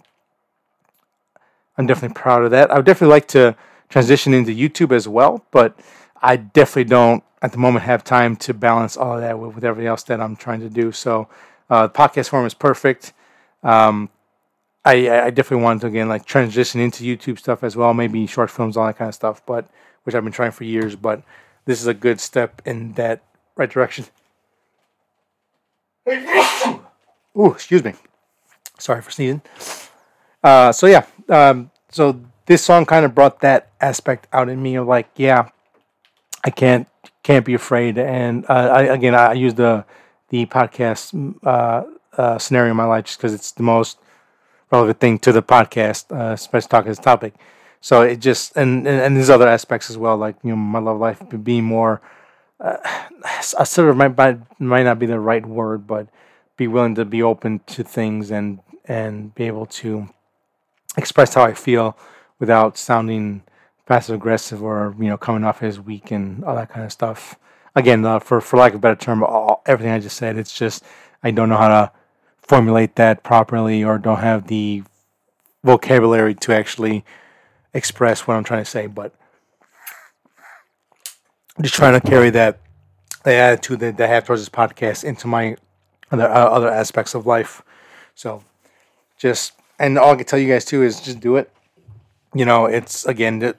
[1.77, 2.71] I'm definitely proud of that.
[2.71, 3.55] I would definitely like to
[3.89, 5.77] transition into YouTube as well, but
[6.21, 9.63] I definitely don't at the moment have time to balance all of that with, with
[9.63, 10.91] everything else that I'm trying to do.
[10.91, 11.27] So
[11.69, 13.13] uh, the podcast form is perfect.
[13.63, 14.09] Um,
[14.83, 18.49] I, I definitely want to again like transition into YouTube stuff as well, maybe short
[18.49, 19.69] films, all that kind of stuff, but
[20.03, 20.95] which I've been trying for years.
[20.95, 21.23] But
[21.65, 23.23] this is a good step in that
[23.55, 24.05] right direction.
[27.37, 27.93] Ooh, excuse me.
[28.79, 29.41] Sorry for sneezing.
[30.43, 34.75] Uh, so yeah, um, so this song kind of brought that aspect out in me
[34.75, 35.49] of like, yeah,
[36.43, 36.87] I can't
[37.23, 37.97] can't be afraid.
[37.97, 39.85] And uh, I, again, I use the
[40.29, 41.13] the podcast
[41.45, 41.83] uh,
[42.17, 43.97] uh, scenario in my life just because it's the most
[44.71, 47.35] relevant thing to the podcast, uh, especially talking this topic.
[47.81, 50.79] So it just and, and and there's other aspects as well, like you know my
[50.79, 52.01] love life being more.
[52.59, 52.77] Uh,
[53.25, 56.07] I sort of might, might might not be the right word, but
[56.57, 60.09] be willing to be open to things and and be able to
[60.97, 61.97] express how I feel
[62.39, 63.43] without sounding
[63.85, 67.35] passive aggressive or you know coming off as weak and all that kind of stuff.
[67.75, 70.57] Again, uh, for for lack of a better term, all, everything I just said, it's
[70.57, 70.83] just
[71.23, 71.91] I don't know how to
[72.41, 74.83] formulate that properly or don't have the
[75.63, 77.05] vocabulary to actually
[77.73, 78.87] express what I'm trying to say.
[78.87, 79.13] But
[81.57, 82.59] I'm just trying to carry that
[83.23, 85.55] the attitude that, that I have towards this podcast into my
[86.11, 87.61] other uh, other aspects of life.
[88.15, 88.43] So
[89.17, 91.51] just and all I can tell you guys too is just do it.
[92.33, 93.55] You know, it's again the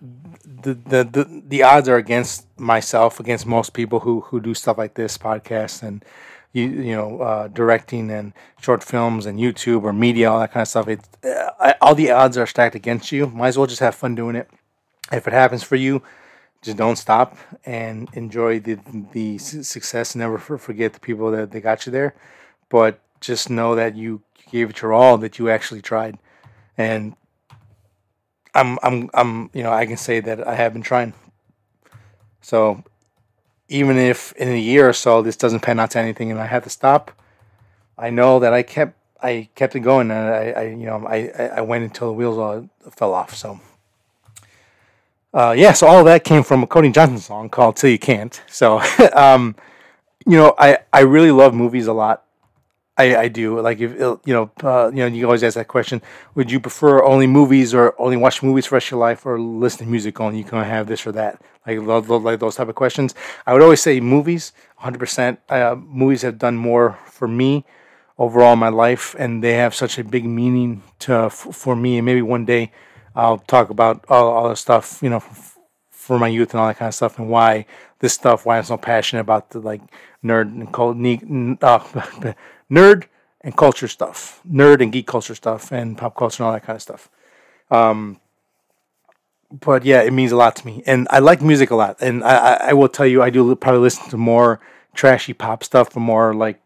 [0.62, 4.79] the the the, the odds are against myself, against most people who who do stuff
[4.79, 6.05] like this podcast and
[6.53, 10.62] you you know uh, directing and short films and YouTube or media, all that kind
[10.62, 10.89] of stuff.
[10.89, 13.27] It uh, all the odds are stacked against you.
[13.27, 14.49] Might as well just have fun doing it.
[15.11, 16.03] If it happens for you,
[16.62, 18.79] just don't stop and enjoy the
[19.12, 20.14] the success.
[20.14, 22.14] Never forget the people that they got you there,
[22.68, 26.18] but just know that you gave it your all, that you actually tried,
[26.78, 27.16] and
[28.55, 31.14] I'm I'm I'm you know I can say that I have been trying.
[32.40, 32.84] So
[33.68, 36.46] even if in a year or so this doesn't pan out to anything and I
[36.46, 37.11] have to stop,
[37.96, 41.28] I know that I kept I kept it going and I, I you know I,
[41.28, 43.34] I went until the wheels all fell off.
[43.34, 43.61] So
[45.34, 47.98] uh, yeah, so all of that came from a Cody Johnson song called "Till You
[47.98, 48.82] Can't." So
[49.14, 49.57] um,
[50.26, 52.24] you know I I really love movies a lot.
[53.03, 56.00] I, I do like if you know uh, you know you always ask that question.
[56.34, 59.26] Would you prefer only movies or only watch movies for the rest of your life
[59.26, 60.38] or listen to music only?
[60.38, 63.14] You can have this or that like like those type of questions.
[63.46, 64.53] I would always say movies.
[64.76, 64.96] 100.
[64.96, 65.40] Uh, percent
[65.88, 67.64] Movies have done more for me
[68.18, 71.98] overall in my life, and they have such a big meaning to for me.
[71.98, 72.72] And maybe one day
[73.14, 75.22] I'll talk about all, all the stuff you know
[75.90, 77.66] for my youth and all that kind of stuff, and why
[77.98, 79.82] this stuff, why I'm so passionate about the like
[80.24, 80.98] nerd and cult,
[81.62, 82.34] uh,
[82.73, 83.05] nerd
[83.43, 86.77] and culture stuff, nerd and geek culture stuff, and pop culture and all that kind
[86.77, 87.11] of stuff.
[87.70, 88.18] Um,
[89.51, 91.97] but yeah, it means a lot to me, and I like music a lot.
[92.01, 94.61] And I, I, I will tell you, I do probably listen to more
[94.95, 96.59] trashy pop stuff, or more like,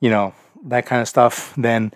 [0.00, 0.32] you know,
[0.64, 1.92] that kind of stuff than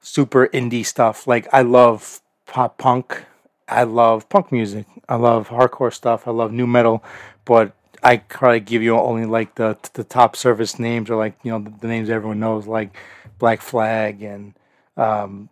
[0.00, 1.26] super indie stuff.
[1.26, 3.24] Like I love pop punk,
[3.68, 7.04] I love punk music, I love hardcore stuff, I love nu metal,
[7.44, 7.72] but
[8.02, 11.58] I probably give you only like the the top service names or like you know
[11.58, 12.96] the, the names everyone knows like
[13.38, 14.54] Black Flag and
[14.96, 15.48] um,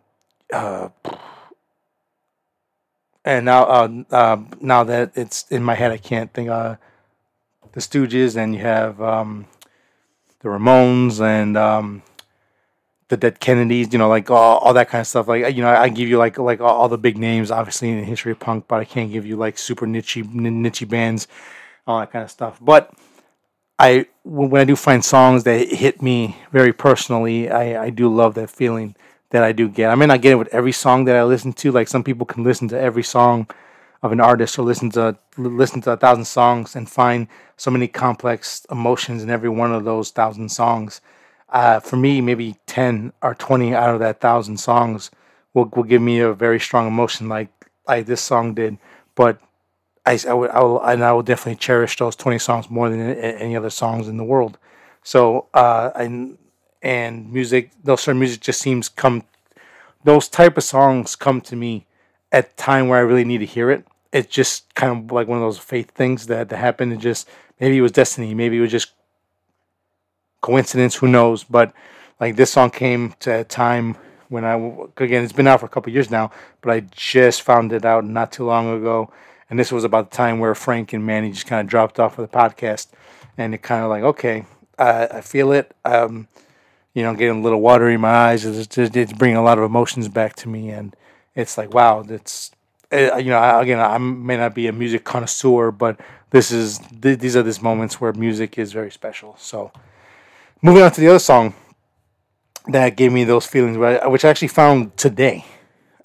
[0.51, 0.89] uh,
[3.25, 6.49] and now uh, uh, now that it's in my head, I can't think.
[6.49, 6.77] Uh,
[7.73, 9.45] the Stooges and you have um,
[10.39, 12.01] the Ramones and um,
[13.09, 13.91] the Dead Kennedys.
[13.91, 15.27] You know, like all, all that kind of stuff.
[15.27, 17.89] Like you know, I, I give you like like all, all, the big names, obviously
[17.89, 21.27] in the history of punk, but I can't give you like super niche niche bands
[21.87, 22.59] all that kind of stuff.
[22.61, 22.93] But
[23.79, 28.35] I when I do find songs that hit me very personally, I, I do love
[28.35, 28.95] that feeling
[29.29, 29.89] that I do get.
[29.89, 31.71] I may not get it with every song that I listen to.
[31.71, 33.47] Like some people can listen to every song
[34.01, 37.87] of an artist or listen to listen to a thousand songs and find so many
[37.87, 41.01] complex emotions in every one of those thousand songs.
[41.49, 45.11] Uh, for me, maybe ten or twenty out of that thousand songs
[45.53, 47.49] will will give me a very strong emotion, like
[47.87, 48.77] like this song did.
[49.15, 49.39] But
[50.07, 52.99] I, I, will, I will, and I will definitely cherish those 20 songs more than
[52.99, 54.57] any other songs in the world.
[55.03, 56.37] So, uh, and,
[56.81, 59.23] and music, those certain music just seems come,
[60.05, 61.85] those type of songs come to me
[62.31, 63.85] at time where I really need to hear it.
[64.13, 66.93] It's just kind of like one of those faith things that, that happened.
[66.93, 67.27] And just,
[67.59, 68.33] maybe it was destiny.
[68.33, 68.93] Maybe it was just
[70.39, 70.95] coincidence.
[70.95, 71.43] Who knows?
[71.43, 71.73] But
[72.21, 73.97] like this song came to a time
[74.29, 74.55] when I
[74.97, 76.31] again it's been out for a couple years now,
[76.61, 79.11] but I just found it out not too long ago,
[79.49, 82.17] and this was about the time where Frank and Manny just kind of dropped off
[82.17, 82.87] of the podcast,
[83.37, 84.45] and it kind of like okay,
[84.77, 85.75] I feel it.
[85.85, 86.27] Um,
[86.93, 88.43] you know, getting a little watery in my eyes.
[88.43, 90.95] It's, it's bringing a lot of emotions back to me, and
[91.35, 92.51] it's like wow, it's
[92.91, 95.99] uh, you know again I may not be a music connoisseur, but
[96.31, 99.35] this is th- these are these moments where music is very special.
[99.37, 99.71] So
[100.61, 101.53] moving on to the other song
[102.67, 105.45] that gave me those feelings, which I actually found today,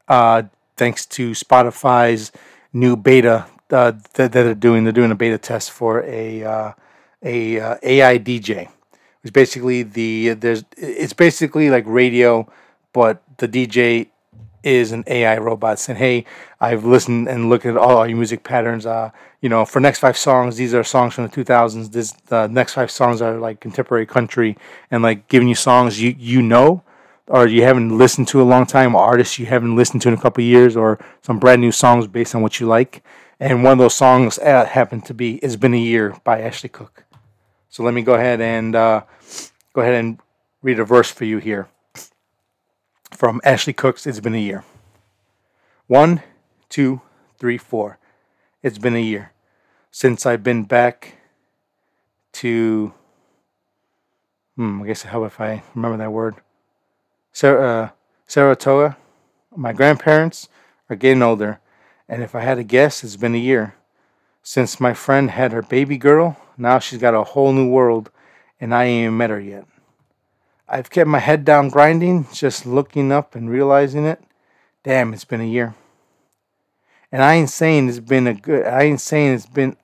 [0.09, 0.45] uh,
[0.77, 2.31] thanks to Spotify's
[2.73, 4.85] new beta uh, that, that, they're doing.
[4.85, 6.73] They're doing a beta test for a uh,
[7.23, 8.69] a uh, AI DJ.
[9.23, 12.51] It's basically the there's it's basically like radio,
[12.93, 14.09] but the DJ
[14.63, 16.25] is an AI robot saying, "Hey,
[16.61, 18.85] I've listened and looked at all your music patterns.
[18.87, 19.11] Uh,
[19.41, 21.93] you know, for next five songs, these are songs from the 2000s.
[21.93, 24.57] This the next five songs are like contemporary country,
[24.91, 26.83] and like giving you songs you you know,
[27.29, 30.21] or you haven't listened to a long time, artists you haven't listened to in a
[30.21, 33.03] couple years, or some brand new songs based on what you like.
[33.41, 36.69] And one of those songs uh, happened to be "It's Been a Year" by Ashley
[36.69, 37.05] Cooke.
[37.69, 39.03] So let me go ahead and uh,
[39.73, 40.19] go ahead and
[40.63, 41.69] read a verse for you here
[43.11, 44.65] from Ashley Cooke's It's Been a Year.
[45.87, 46.23] One,
[46.69, 47.01] two,
[47.39, 47.99] three, four.
[48.63, 49.33] It's been a year
[49.91, 51.17] since I've been back
[52.35, 52.95] to.
[54.57, 56.37] Hmm, I guess how if I remember that word.
[57.41, 57.89] Uh,
[58.27, 58.97] Saratoga.
[59.55, 60.49] My grandparents
[60.89, 61.61] are getting older,
[62.09, 63.75] and if I had to guess, it's been a year
[64.43, 66.37] since my friend had her baby girl.
[66.57, 68.11] Now she's got a whole new world,
[68.61, 69.67] and I ain't even met her yet.
[70.69, 74.23] I've kept my head down grinding, just looking up and realizing it.
[74.83, 75.75] Damn, it's been a year.
[77.11, 79.77] And I ain't saying it's been a good I ain't saying it's been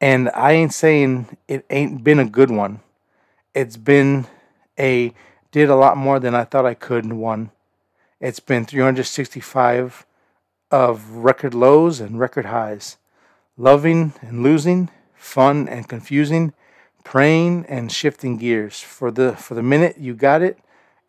[0.00, 2.80] and I ain't saying it ain't been a good one.
[3.54, 4.26] It's been
[4.78, 5.14] a
[5.50, 7.50] did a lot more than I thought I could one.
[8.20, 10.06] It's been 365
[10.70, 12.96] of record lows and record highs.
[13.56, 16.52] Loving and losing, fun and confusing,
[17.04, 18.80] praying and shifting gears.
[18.80, 20.58] For the for the minute you got it,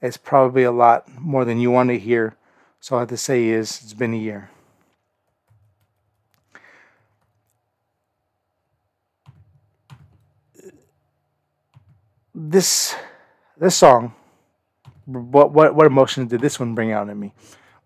[0.02, 2.36] it's probably a lot more than you want to hear.
[2.80, 4.50] So all I have to say is it's been a year.
[12.34, 12.96] This
[13.58, 14.14] this song,
[15.08, 17.34] what what what emotions did this one bring out in me?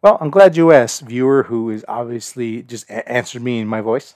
[0.01, 3.81] Well, I'm glad you asked, viewer, who is obviously just a- answered me in my
[3.81, 4.15] voice.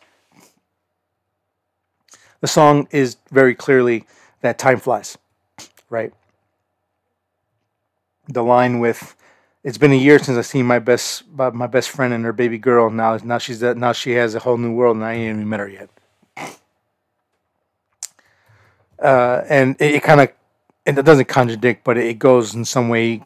[2.42, 4.06] The song is very clearly
[4.42, 5.18] that time flies,
[5.90, 6.14] right?
[8.28, 9.16] The line with
[9.64, 12.58] it's been a year since I've seen my best my best friend and her baby
[12.58, 12.90] girl.
[12.90, 15.60] Now now she's now she has a whole new world, and I ain't even met
[15.60, 15.90] her yet.
[19.00, 20.30] Uh, and it, it kind of
[20.86, 23.24] and it doesn't contradict, but it goes in some way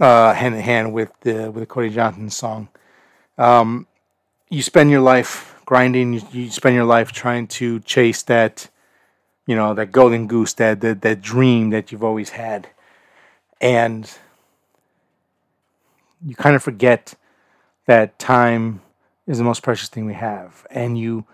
[0.00, 2.68] uh, hand in hand with the with the Cody Johnson song.
[3.38, 3.86] Um,
[4.48, 6.14] you spend your life grinding.
[6.14, 8.70] You, you spend your life trying to chase that,
[9.46, 12.68] you know, that golden goose, that that, that dream that you've always had,
[13.60, 14.10] and
[16.24, 17.14] you kind of forget
[17.86, 18.80] that time
[19.26, 21.24] is the most precious thing we have, and you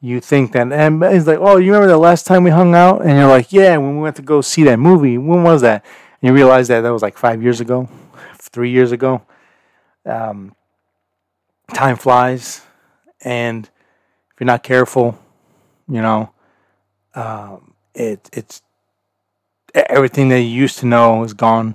[0.00, 3.02] you think that and it's like, oh, you remember the last time we hung out?
[3.02, 5.18] And you're like, yeah, when we went to go see that movie.
[5.18, 5.84] When was that?
[6.20, 7.88] And you realize that that was like five years ago,
[8.36, 9.22] three years ago.
[10.06, 10.54] Um,
[11.74, 12.62] time flies,
[13.22, 15.18] and if you're not careful,
[15.88, 16.30] you know,
[17.14, 18.62] um, it it's
[19.74, 21.74] everything that you used to know is gone.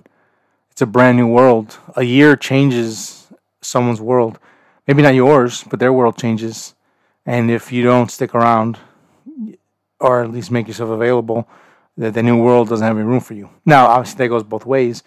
[0.72, 1.78] It's a brand new world.
[1.96, 3.28] A year changes
[3.62, 4.40] someone's world.
[4.88, 6.74] Maybe not yours, but their world changes.
[7.26, 8.80] And if you don't stick around,
[10.00, 11.48] or at least make yourself available,
[11.98, 13.50] that the new world doesn't have any room for you.
[13.66, 15.04] Now, obviously, that goes both ways,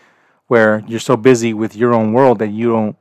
[0.47, 2.97] where you're so busy with your own world that you don't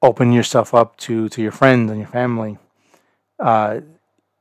[0.00, 2.56] open yourself up to to your friends and your family
[3.38, 3.80] uh,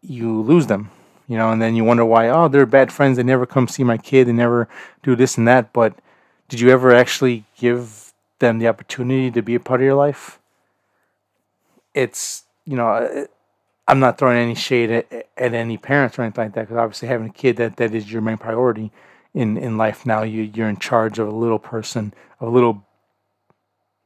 [0.01, 0.89] you lose them,
[1.27, 3.17] you know, and then you wonder why, oh, they're bad friends.
[3.17, 4.27] They never come see my kid.
[4.27, 4.67] They never
[5.03, 5.73] do this and that.
[5.73, 5.99] But
[6.49, 10.39] did you ever actually give them the opportunity to be a part of your life?
[11.93, 13.25] It's, you know, uh,
[13.87, 17.07] I'm not throwing any shade at, at any parents or anything like that because obviously
[17.07, 18.91] having a kid that, that is your main priority
[19.33, 20.23] in, in life now.
[20.23, 22.83] You, you're in charge of a little person, a little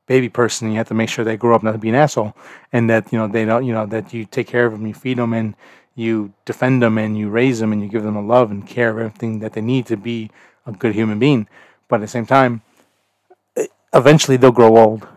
[0.07, 2.35] baby person you have to make sure they grow up not to be an asshole
[2.73, 4.93] and that you know they don't you know that you take care of them you
[4.93, 5.55] feed them and
[5.95, 8.89] you defend them and you raise them and you give them a love and care
[8.89, 10.29] of everything that they need to be
[10.65, 11.47] a good human being.
[11.87, 12.61] But at the same time
[13.93, 15.07] eventually they'll grow old.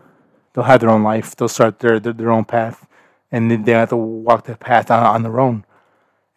[0.53, 1.35] They'll have their own life.
[1.35, 2.87] They'll start their their, their own path
[3.35, 5.65] and then they have to walk the path on, on their own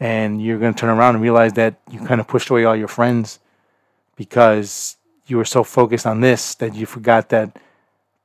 [0.00, 2.76] and you're going to turn around and realize that you kind of pushed away all
[2.76, 3.38] your friends
[4.16, 4.96] because
[5.26, 7.56] you were so focused on this that you forgot that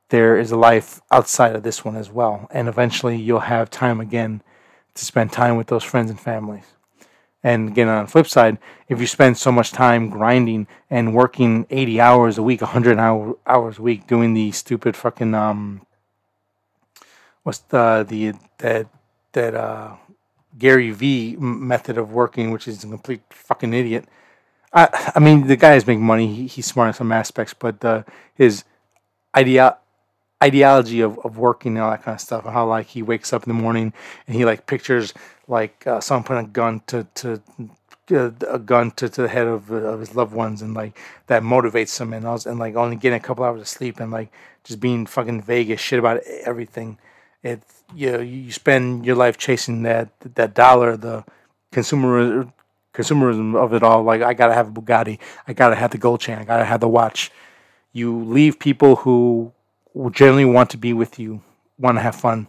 [0.08, 2.48] there is a life outside of this one as well.
[2.50, 4.42] And eventually you'll have time again
[4.94, 6.64] to spend time with those friends and families.
[7.42, 8.58] And again, on the flip side,
[8.88, 13.36] if you spend so much time grinding and working 80 hours a week, 100 hour,
[13.46, 15.86] hours a week, doing the stupid fucking, um,
[17.44, 18.88] what's the, the, that,
[19.32, 19.94] that, uh,
[20.58, 24.04] Gary V method of working, which is a complete fucking idiot.
[24.72, 26.32] I, I mean, the guy is making money.
[26.32, 28.02] He, he's smart in some aspects, but uh,
[28.34, 28.64] his
[29.34, 29.78] idea
[30.42, 32.44] ideology of, of working and all that kind of stuff.
[32.44, 33.92] and How like he wakes up in the morning
[34.26, 35.14] and he like pictures
[35.48, 37.42] like uh, someone putting a gun to to
[38.10, 40.98] uh, a gun to, to the head of, uh, of his loved ones and like
[41.28, 44.12] that motivates him and was, and like only getting a couple hours of sleep and
[44.12, 44.30] like
[44.62, 46.98] just being fucking vague as shit about everything.
[47.44, 51.24] You know, you spend your life chasing that that dollar, the
[51.72, 52.48] consumer
[52.94, 54.02] consumerism of it all.
[54.02, 56.80] Like I gotta have a Bugatti, I gotta have the gold chain, I gotta have
[56.80, 57.30] the watch.
[57.92, 59.52] You leave people who
[60.10, 61.42] generally want to be with you,
[61.78, 62.48] want to have fun,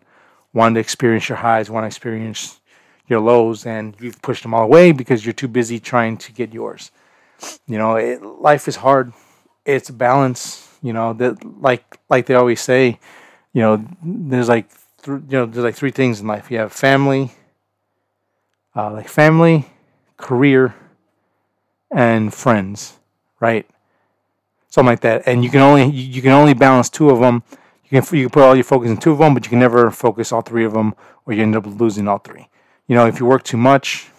[0.54, 2.60] want to experience your highs, want to experience
[3.08, 6.54] your lows, and you've pushed them all away because you're too busy trying to get
[6.54, 6.92] yours.
[7.68, 9.14] You know, it, life is hard.
[9.66, 10.68] It's balance.
[10.82, 13.00] You know that, like like they always say,
[13.54, 14.70] you know, there's like
[15.06, 16.52] th- you know there's like three things in life.
[16.52, 17.32] You have family,
[18.76, 19.68] uh, like family,
[20.18, 20.76] career,
[21.92, 22.98] and friends,
[23.40, 23.66] right?
[24.76, 25.24] something like that.
[25.26, 27.44] And you can only you can only balance two of them.
[27.86, 29.60] You can you can put all your focus in two of them, but you can
[29.60, 30.94] never focus all three of them,
[31.26, 32.50] or you end up losing all three.
[32.88, 34.10] You know, if you work too much,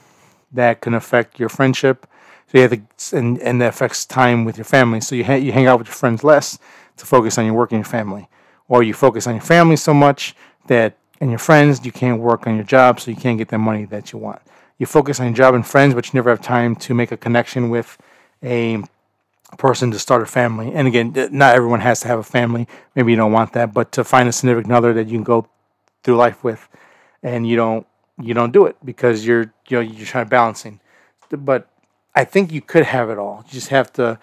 [0.53, 2.07] that can affect your friendship.
[2.49, 5.01] So you have to, and and that affects time with your family.
[5.01, 6.59] So you ha- you hang out with your friends less
[6.97, 8.29] to focus on your work and your family,
[8.69, 10.35] or you focus on your family so much
[10.69, 13.59] that and your friends you can't work on your job, so you can't get the
[13.59, 14.41] money that you want.
[14.79, 17.17] You focus on your job and friends, but you never have time to make a
[17.17, 17.97] connection with
[18.43, 18.83] a
[19.59, 20.73] person to start a family.
[20.75, 22.69] And again, not everyone has to have a family.
[22.95, 25.49] Maybe you don't want that, but to find a significant other that you can go
[26.03, 26.69] through life with,
[27.23, 27.87] and you don't
[28.21, 30.81] you don't do it because you're you know you're trying to balancing.
[31.31, 31.69] But
[32.15, 33.45] I think you could have it all.
[33.47, 34.19] You just have to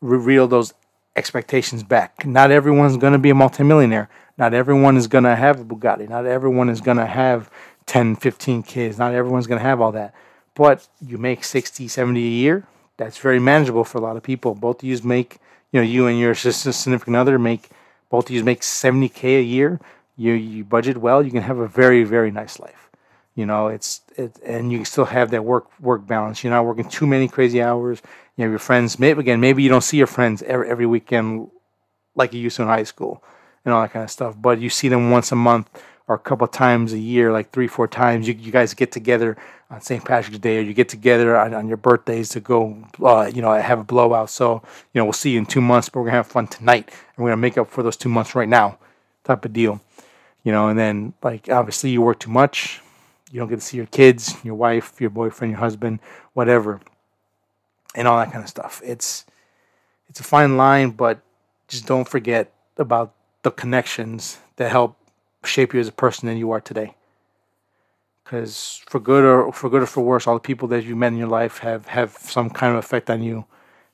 [0.00, 0.74] reel those
[1.16, 2.26] expectations back.
[2.26, 4.08] Not everyone's going to be a multimillionaire.
[4.36, 6.08] Not everyone is going to have a Bugatti.
[6.08, 7.50] Not everyone is going to have
[7.86, 8.98] 10, 15 kids.
[8.98, 10.14] Not everyone's going to have all that.
[10.54, 12.66] But you make 60, 70 a year,
[12.96, 14.54] that's very manageable for a lot of people.
[14.54, 15.38] Both of you make,
[15.72, 17.68] you know, you and your significant other make,
[18.08, 19.80] both of you make 70K a year.
[20.16, 22.88] You, you budget well, you can have a very, very nice life.
[23.34, 26.44] You know, it's, it, and you still have that work, work balance.
[26.44, 28.00] You're not working too many crazy hours.
[28.36, 31.50] You have your friends, maybe, again, maybe you don't see your friends every, every weekend
[32.14, 33.24] like you used to in high school
[33.64, 35.68] and all that kind of stuff, but you see them once a month
[36.06, 38.28] or a couple times a year, like three, four times.
[38.28, 39.36] You, you guys get together
[39.70, 40.04] on St.
[40.04, 43.52] Patrick's Day, or you get together on, on your birthdays to go, uh, you know,
[43.52, 44.28] have a blowout.
[44.28, 44.62] So,
[44.92, 47.24] you know, we'll see you in two months, but we're gonna have fun tonight, and
[47.24, 48.78] we're gonna make up for those two months right now,
[49.24, 49.80] type of deal.
[50.42, 52.82] You know, and then like obviously you work too much,
[53.32, 56.00] you don't get to see your kids, your wife, your boyfriend, your husband,
[56.34, 56.80] whatever,
[57.94, 58.82] and all that kind of stuff.
[58.84, 59.24] It's
[60.10, 61.20] it's a fine line, but
[61.66, 63.14] just don't forget about
[63.44, 64.96] the connections that help
[65.44, 66.94] shape you as a person than you are today
[68.24, 71.08] because for good or for good or for worse, all the people that you met
[71.08, 73.44] in your life have have some kind of effect on you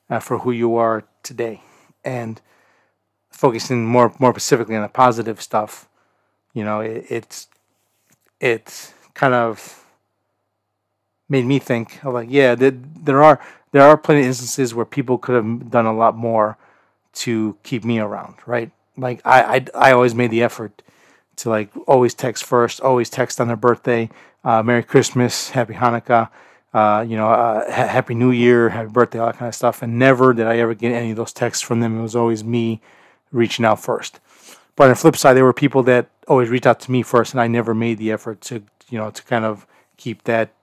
[0.09, 1.61] uh, for who you are today.
[2.03, 2.41] And
[3.29, 5.87] focusing more more specifically on the positive stuff,
[6.53, 7.47] you know, it, it's
[8.39, 9.85] it's kind of
[11.29, 13.39] made me think of like, yeah, there, there are
[13.71, 16.57] there are plenty of instances where people could have done a lot more
[17.13, 18.71] to keep me around, right?
[18.97, 20.81] Like I I, I always made the effort
[21.37, 24.09] to like always text first, always text on their birthday,
[24.43, 26.29] uh, Merry Christmas, Happy Hanukkah,
[26.73, 29.81] uh, you know, uh, ha- Happy New Year, Happy Birthday, all that kind of stuff.
[29.81, 31.99] And never did I ever get any of those texts from them.
[31.99, 32.81] It was always me
[33.31, 34.19] reaching out first.
[34.75, 37.33] But on the flip side, there were people that always reached out to me first,
[37.33, 39.67] and I never made the effort to, you know, to kind of
[39.97, 40.53] keep that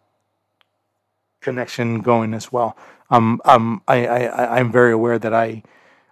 [1.40, 2.76] connection going as well.
[3.10, 5.62] Um, um, I, I, I'm very aware that I,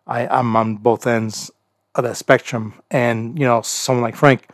[0.07, 1.51] I, I'm on both ends
[1.97, 2.74] of that spectrum.
[2.90, 4.49] And you know, someone like Frank,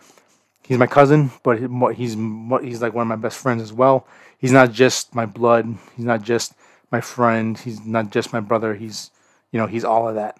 [0.63, 1.59] he's my cousin, but
[1.95, 4.07] he's he's like one of my best friends as well.
[4.39, 5.77] He's not just my blood.
[5.97, 6.55] He's not just
[6.91, 7.59] my friend.
[7.59, 8.75] He's not just my brother.
[8.75, 9.11] He's
[9.51, 10.39] you know he's all of that.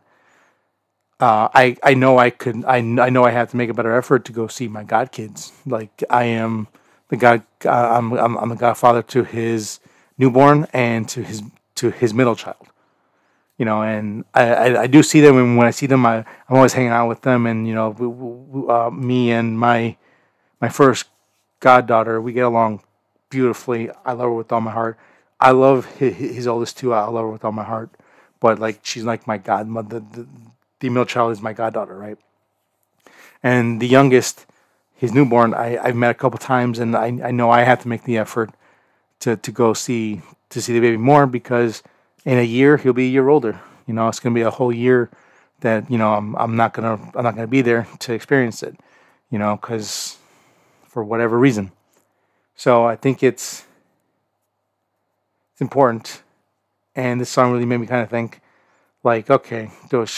[1.21, 3.95] Uh, I I know I could I I know I have to make a better
[3.95, 5.53] effort to go see my god kids.
[5.67, 6.69] Like I am
[7.09, 9.81] the god uh, I'm, I'm I'm the godfather to his
[10.19, 11.43] newborn and to his
[11.77, 12.69] to his middle child
[13.63, 16.17] you know, and I, I, I, do see them, and when I see them, I,
[16.49, 19.97] I'm always hanging out with them, and you know, we, we, uh, me and my
[20.61, 21.07] my first
[21.61, 22.83] goddaughter, we get along
[23.31, 23.89] beautifully.
[24.05, 24.99] I love her with all my heart.
[25.39, 26.93] I love his, his oldest too.
[26.93, 27.91] I love her with all my heart.
[28.41, 30.01] but like she's like my godmother.
[30.01, 30.27] The,
[30.81, 32.19] the child is my goddaughter, right?
[33.45, 34.45] And the youngest,
[34.97, 37.89] his newborn, I, I've met a couple times, and I, I know I have to
[37.89, 38.51] make the effort
[39.21, 41.85] to, to go see to see the baby more because
[42.25, 43.61] in a year he'll be a year older.
[43.87, 45.11] You know, it's gonna be a whole year
[45.61, 48.77] that you know I'm I'm not gonna I'm not gonna be there to experience it.
[49.31, 50.19] You know, because
[50.87, 51.73] for whatever reason.
[52.55, 53.65] So I think it's
[55.53, 56.23] it's important,
[56.95, 58.41] and this song really made me kind of think,
[59.03, 59.71] like, okay,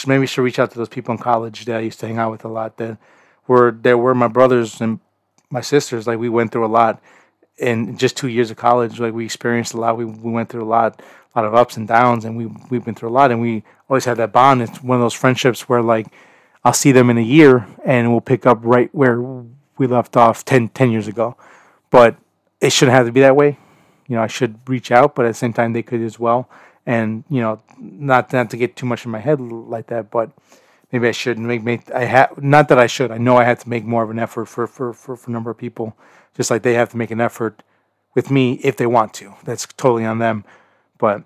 [0.05, 2.17] maybe I should reach out to those people in college that I used to hang
[2.17, 2.77] out with a lot.
[2.77, 2.97] That
[3.47, 4.99] were there were my brothers and
[5.49, 6.07] my sisters.
[6.07, 7.01] Like we went through a lot
[7.57, 8.99] in just two years of college.
[8.99, 9.97] Like we experienced a lot.
[9.97, 11.01] We we went through a lot,
[11.35, 13.31] lot of ups and downs, and we we've been through a lot.
[13.31, 14.61] And we always have that bond.
[14.61, 16.07] It's one of those friendships where like
[16.63, 19.21] I'll see them in a year, and we'll pick up right where
[19.77, 21.37] we left off 10, 10 years ago.
[21.91, 22.17] But
[22.59, 23.57] it shouldn't have to be that way.
[24.07, 26.49] You know, I should reach out, but at the same time, they could as well.
[26.85, 30.31] And you know, not not to get too much in my head like that, but
[30.91, 33.11] maybe I should make make I have not that I should.
[33.11, 35.33] I know I had to make more of an effort for for for, for a
[35.33, 35.97] number of people,
[36.35, 37.63] just like they have to make an effort
[38.13, 39.33] with me if they want to.
[39.43, 40.45] That's totally on them.
[40.97, 41.23] But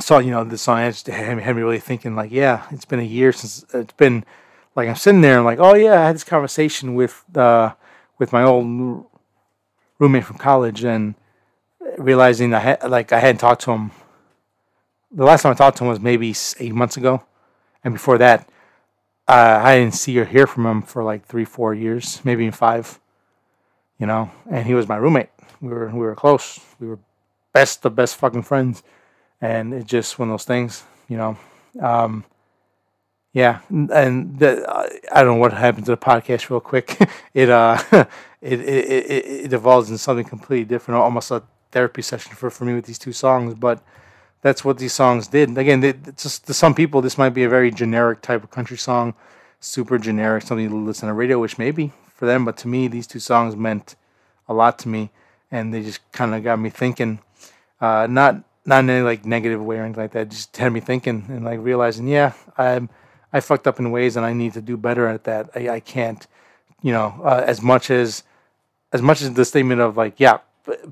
[0.00, 3.32] so you know, the song had, me really thinking like, yeah, it's been a year
[3.32, 4.24] since it's been
[4.74, 7.74] like I'm sitting there and like, oh yeah, I had this conversation with uh,
[8.18, 9.06] with my old
[9.98, 11.14] roommate from college and
[11.98, 13.90] realizing I had like I hadn't talked to him.
[15.10, 17.22] The last time I talked to him was maybe eight months ago,
[17.84, 18.48] and before that,
[19.28, 22.98] uh, I didn't see or hear from him for like three, four years, maybe five.
[23.98, 25.28] You know, and he was my roommate.
[25.60, 26.58] We were we were close.
[26.80, 26.98] We were
[27.52, 28.82] best of best fucking friends,
[29.40, 30.84] and it's just one of those things.
[31.08, 31.38] You know,
[31.80, 32.24] um,
[33.32, 34.64] yeah, and the,
[35.12, 36.50] I don't know what happened to the podcast.
[36.50, 36.98] Real quick,
[37.34, 37.78] it uh,
[38.40, 42.64] it, it it it evolves into something completely different, almost a therapy session for for
[42.64, 43.54] me with these two songs.
[43.54, 43.82] But
[44.42, 45.56] that's what these songs did.
[45.56, 48.76] Again, they, just to some people, this might be a very generic type of country
[48.76, 49.14] song,
[49.60, 51.92] super generic, something you listen to radio, which maybe
[52.22, 53.96] for them, but to me, these two songs meant
[54.48, 55.10] a lot to me,
[55.50, 57.18] and they just kind of got me thinking.
[57.82, 60.28] Uh, not not in any like negative way or anything like that.
[60.28, 62.88] Just had me thinking and like realizing, yeah, I'm
[63.32, 65.50] I fucked up in ways, and I need to do better at that.
[65.56, 66.24] I, I can't,
[66.80, 68.22] you know, uh, as much as
[68.92, 70.38] as much as the statement of like, yeah,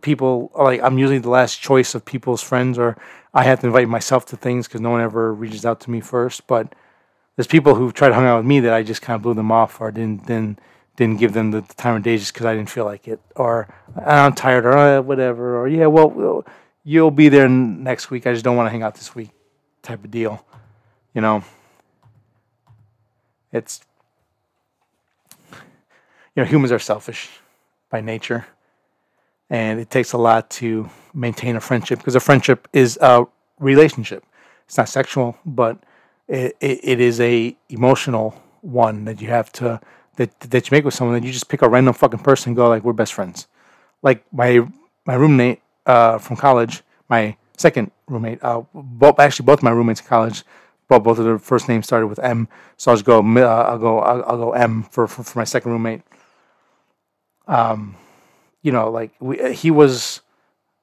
[0.01, 2.97] people like I'm usually the last choice of people's friends, or
[3.33, 6.01] I have to invite myself to things because no one ever reaches out to me
[6.01, 6.49] first.
[6.49, 6.75] But
[7.37, 9.35] there's people who tried to hang out with me that I just kind of blew
[9.35, 10.59] them off, or didn't didn't
[10.97, 13.73] didn't give them the time of day just because I didn't feel like it, or
[13.95, 16.45] I'm tired, or uh, whatever, or yeah, well,
[16.85, 18.27] you'll be there next week.
[18.27, 19.31] I just don't want to hang out this week,
[19.83, 20.45] type of deal,
[21.15, 21.45] you know.
[23.53, 23.81] It's
[25.51, 25.57] you
[26.37, 27.29] know humans are selfish
[27.91, 28.47] by nature,
[29.49, 33.25] and it takes a lot to maintain a friendship because a friendship is a
[33.59, 34.25] relationship.
[34.67, 35.79] It's not sexual, but
[36.29, 39.81] it, it, it is a emotional one that you have to
[40.17, 42.57] that that you make with someone that you just pick a random fucking person and
[42.57, 43.49] go like we're best friends.
[44.03, 44.67] Like my
[45.05, 50.07] my roommate uh, from college, my second roommate, uh, both actually both my roommates in
[50.07, 50.45] college
[50.91, 53.21] well, both of their first names started with M, so I'll just go.
[53.21, 54.01] Uh, I'll go.
[54.01, 56.03] I'll, I'll, go M for, for, for my second roommate.
[57.47, 57.95] Um,
[58.63, 60.21] you know, like we, he was,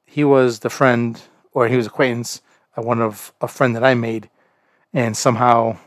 [0.06, 1.22] he was the friend,
[1.52, 2.42] or he was acquaintance,
[2.78, 4.30] uh, one of a friend that I made,
[4.94, 5.78] and somehow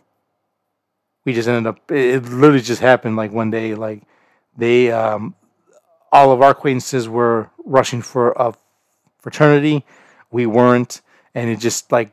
[1.25, 1.91] we just ended up.
[1.91, 3.75] It literally just happened like one day.
[3.75, 4.03] Like
[4.55, 5.35] they, um,
[6.13, 8.53] all of our acquaintances were rushing for a
[9.21, 9.85] fraternity.
[10.31, 11.01] We weren't
[11.35, 12.13] and it just like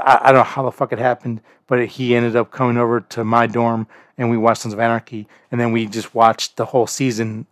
[0.00, 3.00] I, I, don't know how the fuck it happened, but he ended up coming over
[3.00, 3.86] to my dorm
[4.16, 7.46] and we watched Sons of Anarchy, and then we just watched the whole season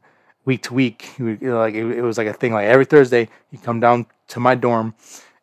[0.45, 1.13] week to week.
[1.19, 2.53] We, like it, it, was like a thing.
[2.53, 4.95] Like every Thursday, he'd come down to my dorm,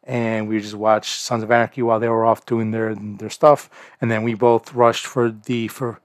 [0.04, 3.70] and we just watched Sons of Anarchy while they were off doing their their stuff,
[4.02, 6.02] and then we both rushed for the for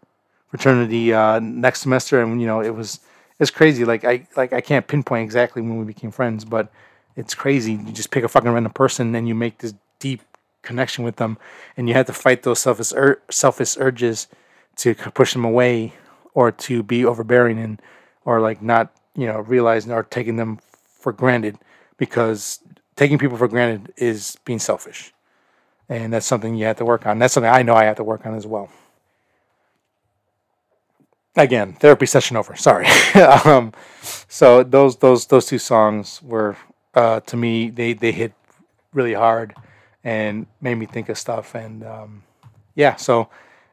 [0.49, 3.01] fraternity uh, next semester, and you know it was
[3.41, 3.85] it's crazy.
[3.85, 6.71] Like I like I can't pinpoint exactly when we became friends, but
[7.19, 7.73] it's crazy.
[7.73, 10.23] You just pick a fucking random person and you make this deep
[10.63, 11.37] connection with them,
[11.77, 14.29] and you have to fight those selfish ur- selfish urges
[14.77, 15.95] to push them away
[16.33, 17.83] or to be overbearing and
[18.25, 20.61] or like not you know realizing or taking them
[21.01, 21.59] for granted
[21.97, 22.61] because
[22.95, 25.13] taking people for granted is being selfish.
[25.89, 27.19] And that's something you have to work on.
[27.19, 28.71] That's something i know i have to work on as well.
[31.35, 32.55] Again therapy session over.
[32.55, 32.87] Sorry.
[33.45, 33.73] Um,
[34.29, 36.57] so those those those two songs were
[36.95, 38.33] uh, to me, they they hit
[38.93, 39.55] really hard
[40.05, 41.55] and made me think of stuff.
[41.55, 42.23] And um,
[42.75, 43.29] yeah, so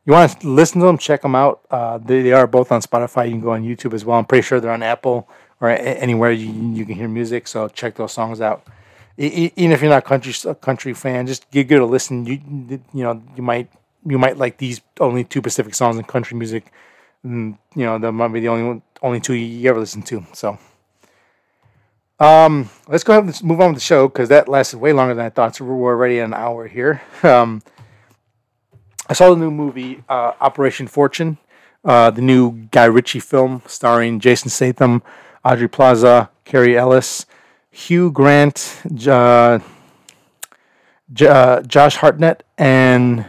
[0.05, 1.61] you want to listen to them, check them out.
[1.71, 3.25] Uh, they, they are both on Spotify.
[3.25, 4.17] You can go on YouTube as well.
[4.17, 5.27] I'm pretty sure they're on Apple
[5.61, 7.47] or a- anywhere you, you can hear music.
[7.47, 8.65] So check those songs out.
[9.17, 12.25] even if you're not country a country fan, just give it a listen.
[12.25, 12.39] You
[12.93, 13.69] you know you might
[14.05, 16.71] you might like these only two Pacific songs in country music.
[17.23, 20.25] And, you know that might be the only only two you ever listen to.
[20.33, 20.59] So.
[22.19, 25.13] Um, let's go ahead and move on with the show because that lasted way longer
[25.13, 25.55] than I thought.
[25.55, 27.01] So we're already an hour here.
[27.23, 27.61] Um,
[29.09, 31.37] I saw the new movie uh, Operation Fortune,
[31.83, 35.03] uh, the new Guy Ritchie film starring Jason Statham,
[35.43, 37.25] Aubrey Plaza, Cary Elwes,
[37.69, 39.59] Hugh Grant, uh,
[41.13, 43.25] J- uh, Josh Hartnett, and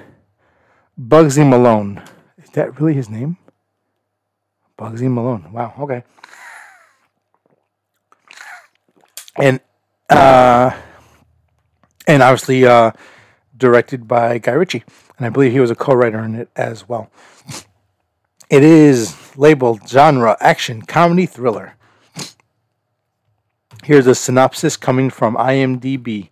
[0.98, 2.02] Bugzy Malone.
[2.42, 3.36] Is that really his name?
[4.78, 5.52] Bugzy Malone.
[5.52, 5.74] Wow.
[5.80, 6.04] Okay.
[9.38, 9.60] And
[10.08, 10.70] uh,
[12.06, 12.92] and obviously uh,
[13.56, 14.84] directed by Guy Ritchie,
[15.18, 17.10] and I believe he was a co-writer in it as well.
[18.48, 21.74] It is labeled genre action comedy thriller.
[23.82, 26.30] Here's a synopsis coming from IMDb.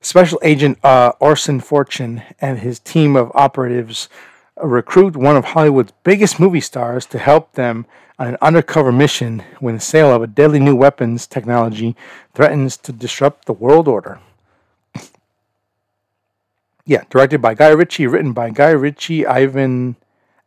[0.00, 4.08] Special Agent uh, Orson Fortune and his team of operatives
[4.62, 7.86] recruit one of Hollywood's biggest movie stars to help them
[8.18, 11.96] an undercover mission when the sale of a deadly new weapons technology
[12.32, 14.20] threatens to disrupt the world order.
[16.86, 19.96] yeah, directed by Guy Ritchie, written by Guy Ritchie, Ivan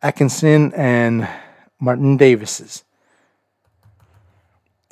[0.02, 1.28] Atkinson, and
[1.80, 2.84] Martin Davises.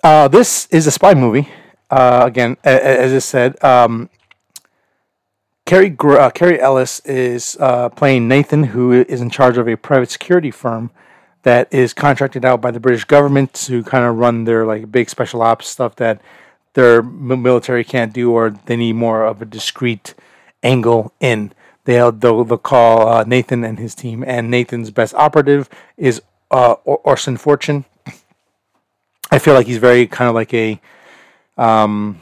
[0.04, 1.50] Uh, this is a spy movie.
[1.90, 4.10] Uh, again, as I said, um,
[5.66, 10.12] Cary, uh, Cary Elwes is uh, playing Nathan, who is in charge of a private
[10.12, 10.92] security firm
[11.46, 15.12] that is contracted out by the British government to kind of run their like big
[15.12, 16.20] special ops stuff that
[16.74, 20.16] their military can't do, or they need more of a discreet
[20.64, 21.54] angle in.
[21.84, 26.20] They'll they'll, they'll call uh, Nathan and his team, and Nathan's best operative is
[26.50, 27.86] uh, Orson Fortune.
[29.30, 30.82] I feel like he's very kind of like a
[31.58, 32.22] um,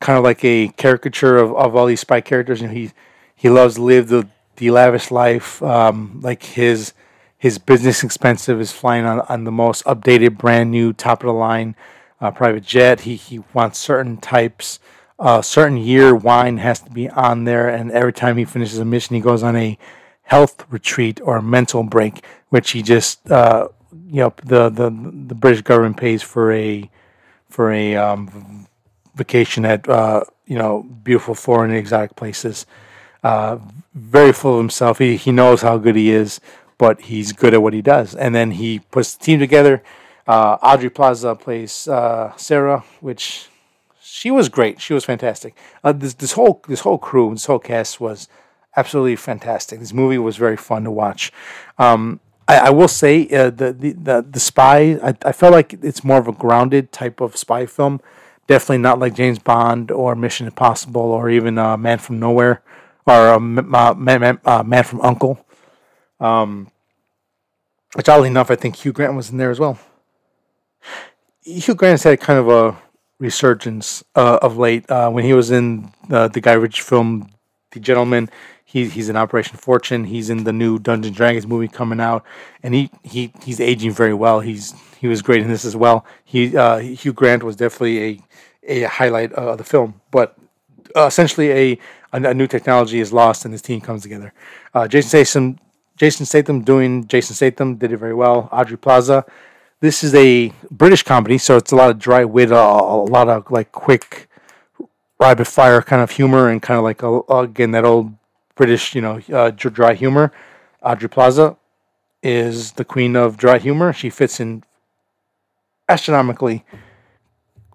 [0.00, 2.60] kind of like a caricature of, of all these spy characters.
[2.60, 2.90] You know, he
[3.36, 4.26] he loves to live the,
[4.56, 5.62] the lavish life.
[5.62, 6.92] Um, like his
[7.42, 11.32] his business expensive is flying on, on the most updated, brand new, top of the
[11.32, 11.74] line
[12.20, 13.00] uh, private jet.
[13.00, 14.78] He he wants certain types.
[15.18, 18.84] Uh, certain year wine has to be on there, and every time he finishes a
[18.84, 19.76] mission, he goes on a
[20.22, 23.66] health retreat or a mental break, which he just uh,
[24.06, 24.90] you know the, the
[25.26, 26.88] the British government pays for a
[27.50, 28.68] for a um,
[29.16, 32.66] vacation at uh, you know beautiful foreign exotic places.
[33.24, 33.58] Uh,
[33.94, 34.98] very full of himself.
[34.98, 36.40] He he knows how good he is,
[36.82, 38.12] but he's good at what he does.
[38.12, 39.84] And then he puts the team together.
[40.26, 43.46] Uh, Aubrey Plaza plays uh, Sarah, which
[44.02, 44.80] she was great.
[44.80, 45.56] She was fantastic.
[45.84, 48.26] Uh, this this whole this whole crew, this whole cast was
[48.76, 49.78] absolutely fantastic.
[49.78, 51.30] This movie was very fun to watch.
[51.78, 52.18] Um,
[52.48, 54.98] I, I, will say uh, the, the the the spy.
[55.08, 58.00] I, I felt like it's more of a grounded type of spy film
[58.48, 62.60] definitely not like James Bond or Mission Impossible or even uh, Man from Nowhere
[63.06, 65.38] or uh, Man, Man, Man from Uncle.
[66.22, 66.70] Um,
[67.94, 69.78] which oddly enough, I think Hugh Grant was in there as well.
[71.44, 72.76] Hugh Grant's had kind of a
[73.18, 77.30] resurgence uh, of late uh, when he was in the Guy Ritchie film
[77.72, 78.30] The Gentlemen.
[78.64, 80.04] He, he's in Operation Fortune.
[80.04, 82.24] He's in the new Dungeons Dragons movie coming out,
[82.62, 84.40] and he, he he's aging very well.
[84.40, 86.06] He's he was great in this as well.
[86.24, 90.38] He uh, Hugh Grant was definitely a a highlight of the film, but
[90.96, 91.78] uh, essentially a,
[92.12, 94.32] a new technology is lost and this team comes together.
[94.74, 95.58] Uh, Jason Statham,
[95.96, 98.48] Jason Statham doing Jason Statham did it very well.
[98.52, 99.24] Aubrey Plaza.
[99.80, 103.28] This is a British comedy, so it's a lot of dry wit, a, a lot
[103.28, 104.28] of like quick
[105.18, 108.12] rapid fire kind of humor, and kind of like a, again that old
[108.54, 110.32] British, you know, uh, dry humor.
[110.82, 111.56] Aubrey Plaza
[112.22, 113.92] is the queen of dry humor.
[113.92, 114.62] She fits in
[115.88, 116.64] astronomically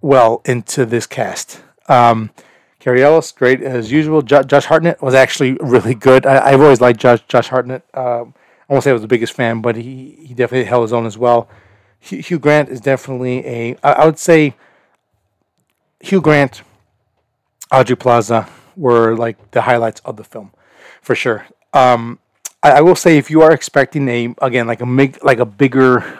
[0.01, 1.61] well into this cast.
[1.89, 2.31] Um,
[2.79, 4.21] Cary Elwes, great as usual.
[4.21, 6.25] Jo- Josh Hartnett was actually really good.
[6.25, 7.83] I, have always liked Josh, Josh Hartnett.
[7.93, 8.25] Uh,
[8.69, 11.05] I won't say I was the biggest fan, but he, he definitely held his own
[11.05, 11.49] as well.
[11.99, 13.75] Hugh, Hugh Grant is definitely a.
[13.83, 14.55] I, I would say
[16.01, 16.61] Hugh Grant,
[17.71, 20.51] Aubrey Plaza were like the highlights of the film,
[21.01, 21.47] for sure.
[21.73, 22.19] Um,
[22.61, 25.45] I, I will say if you are expecting a again like a big like a
[25.45, 26.19] bigger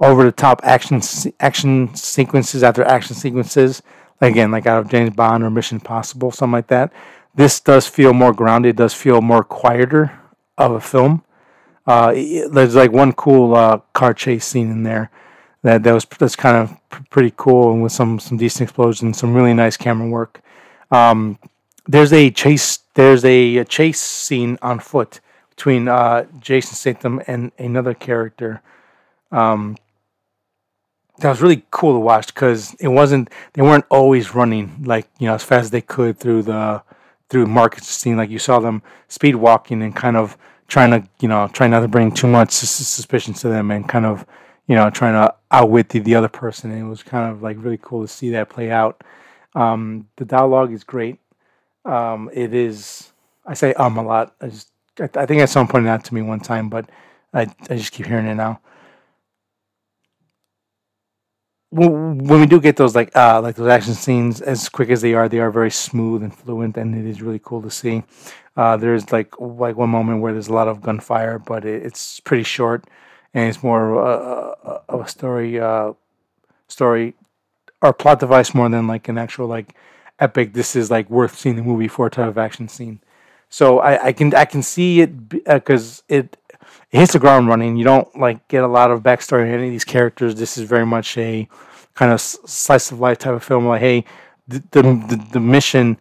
[0.00, 1.02] over the top action
[1.40, 3.82] action sequences after action sequences.
[4.20, 6.92] Again, like out of James Bond or Mission Possible, something like that.
[7.34, 8.76] This does feel more grounded.
[8.76, 10.18] Does feel more quieter
[10.56, 11.22] of a film.
[11.86, 12.12] Uh,
[12.50, 15.10] there's like one cool uh, car chase scene in there
[15.62, 19.18] that that was that's kind of p- pretty cool and with some some decent explosions,
[19.18, 20.40] some really nice camera work.
[20.90, 21.38] Um,
[21.86, 22.78] there's a chase.
[22.94, 28.62] There's a, a, chase scene on foot between uh, Jason Statham and another character.
[29.30, 29.76] Um,
[31.18, 35.26] that was really cool to watch because it wasn't they weren't always running like you
[35.26, 36.82] know as fast as they could through the
[37.28, 40.36] through market scene like you saw them speed walking and kind of
[40.68, 44.06] trying to you know trying not to bring too much suspicion to them and kind
[44.06, 44.26] of
[44.66, 46.70] you know trying to outwit the, the other person.
[46.70, 49.02] And it was kind of like really cool to see that play out.
[49.54, 51.18] Um, the dialogue is great.
[51.84, 53.12] Um, it is
[53.46, 54.34] i say um a lot.
[54.40, 56.90] I just i, think I think someone pointed out to me one time but
[57.32, 58.60] I, I just keep hearing it now
[61.70, 65.14] when we do get those like uh like those action scenes as quick as they
[65.14, 68.02] are they are very smooth and fluent and it is really cool to see.
[68.56, 72.20] Uh there's like like one moment where there's a lot of gunfire but it, it's
[72.20, 72.84] pretty short
[73.34, 74.00] and it's more
[74.88, 75.92] of a story uh
[76.68, 77.14] story
[77.82, 79.74] or plot device more than like an actual like
[80.18, 83.00] epic this is like worth seeing the movie for type of action scene.
[83.48, 86.36] So i i can i can see it because uh, it
[86.96, 87.76] it hits the ground running.
[87.76, 90.34] You don't like get a lot of backstory on any of these characters.
[90.34, 91.46] This is very much a
[91.94, 93.66] kind of slice of life type of film.
[93.66, 94.06] Like, hey,
[94.48, 95.98] the the, the mission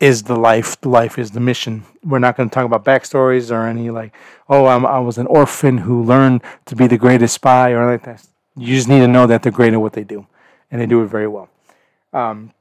[0.00, 0.80] is the life.
[0.80, 1.84] The life is the mission.
[2.02, 4.14] We're not going to talk about backstories or any like,
[4.48, 8.04] oh, I'm, I was an orphan who learned to be the greatest spy or like
[8.04, 8.26] that.
[8.56, 10.26] You just need to know that they're great at what they do,
[10.70, 11.50] and they do it very well.
[12.14, 12.54] Um,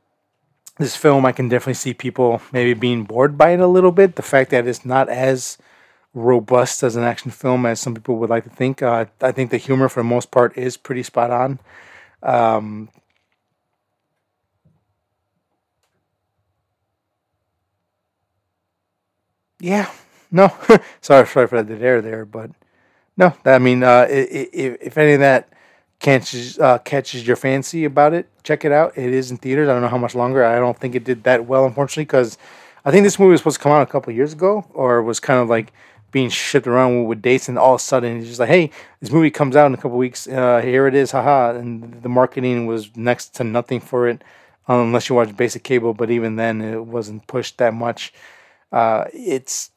[0.78, 4.18] this film, I can definitely see people maybe being bored by it a little bit.
[4.18, 5.58] The fact that it's not as
[6.14, 8.82] robust as an action film as some people would like to think.
[8.82, 11.60] Uh, I think the humor, for the most part, is pretty spot on.
[12.24, 12.90] Um,
[19.60, 19.90] yeah,
[20.32, 20.50] no,
[21.02, 22.52] sorry, sorry for dead air there, but
[23.18, 25.50] no, I mean, uh, if, if any of that
[26.00, 28.98] catches uh, catches your fancy about it, check it out.
[28.98, 29.70] It is in theaters.
[29.70, 30.44] I don't know how much longer.
[30.46, 32.38] I don't think it did that well, unfortunately, because
[32.86, 35.20] I think this movie was supposed to come out a couple years ago, or was
[35.20, 35.74] kind of like
[36.12, 39.12] being shipped around with dates, and all of a sudden it's just like, hey, this
[39.12, 40.28] movie comes out in a couple weeks.
[40.28, 41.52] Uh, here it is, haha.
[41.52, 44.24] And the marketing was next to nothing for it,
[44.68, 45.94] um, unless you watch basic cable.
[45.94, 48.14] But even then, it wasn't pushed that much.
[48.72, 49.72] Uh, it's,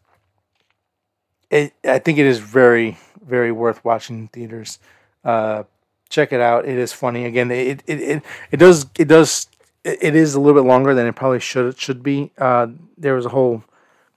[1.51, 1.73] it.
[1.85, 4.79] I think it is very, very worth watching in theaters.
[5.25, 5.65] Uh,
[6.09, 6.67] check it out.
[6.67, 7.25] It is funny.
[7.25, 9.49] Again, it it it, it does it does
[9.85, 12.33] it is a little bit longer than it probably should should be.
[12.37, 12.69] Uh,
[12.99, 13.65] there was a whole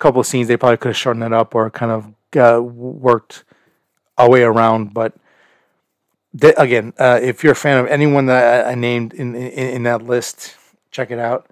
[0.04, 2.02] couple of scenes they probably could have shortened it up or kind of
[2.38, 3.46] uh, worked
[4.18, 4.94] a way around.
[4.94, 5.14] But
[6.40, 9.84] th- again, uh, if you're a fan of anyone that I, named in, in, in
[9.84, 10.58] that list,
[10.92, 11.48] check it out.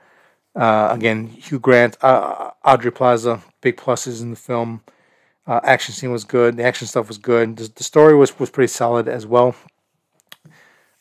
[0.54, 4.82] Uh, again, Hugh Grant, uh, Aubrey Plaza, big pluses in the film.
[5.48, 6.58] Uh, action scene was good.
[6.58, 7.56] The action stuff was good.
[7.56, 9.56] The, the story was was pretty solid as well.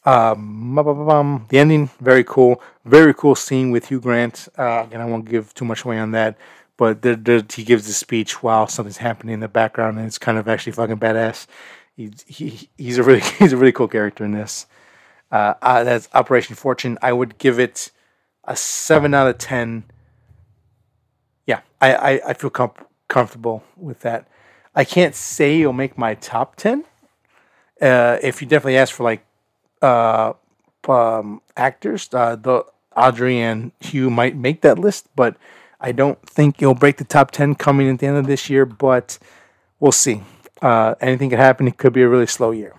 [0.04, 2.62] Um, the ending very cool.
[2.84, 4.48] Very cool scene with Hugh Grant.
[4.56, 6.38] Uh, again, I won't give too much away on that
[6.80, 7.04] but
[7.52, 10.72] he gives the speech while something's happening in the background, and it's kind of actually
[10.72, 11.46] fucking badass.
[11.94, 14.64] He, he he's a really he's a really cool character in this.
[15.30, 16.96] Uh, uh, that's Operation Fortune.
[17.02, 17.90] I would give it
[18.44, 19.84] a seven out of ten.
[21.46, 22.72] Yeah, I I, I feel com-
[23.08, 24.26] comfortable with that.
[24.74, 26.84] I can't say it'll make my top ten.
[27.78, 29.22] Uh, if you definitely ask for like
[29.82, 30.32] uh,
[30.88, 32.64] um, actors, uh, the
[32.96, 35.36] Aubrey and Hugh might make that list, but
[35.80, 38.66] I don't think you'll break the top 10 coming at the end of this year,
[38.66, 39.18] but
[39.78, 40.22] we'll see.
[40.60, 41.66] Uh, anything could happen.
[41.66, 42.74] It could be a really slow year.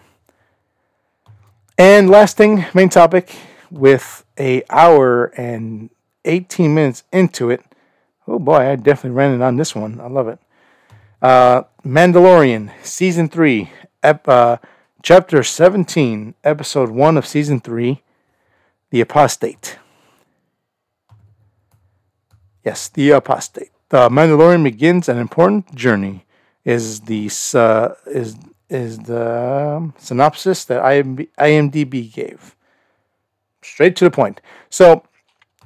[1.77, 3.35] And last thing, main topic,
[3.71, 5.89] with a hour and
[6.25, 7.63] 18 minutes into it.
[8.27, 9.99] Oh boy, I definitely ran it on this one.
[9.99, 10.39] I love it.
[11.21, 13.71] Uh, Mandalorian, Season 3,
[14.03, 14.57] ep- uh,
[15.03, 18.03] Chapter 17, Episode 1 of Season 3,
[18.91, 19.79] The Apostate.
[22.63, 23.71] Yes, the apostate.
[23.89, 26.25] The Mandalorian begins an important journey.
[26.63, 28.37] Is the uh, is
[28.69, 32.55] is the um, synopsis that IMDb gave.
[33.63, 34.41] Straight to the point.
[34.69, 35.03] So,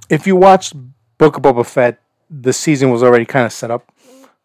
[0.09, 0.73] if you watched
[1.17, 3.91] Book of Boba Fett, the season was already kind of set up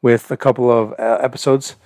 [0.03, 1.77] with a couple of uh, episodes.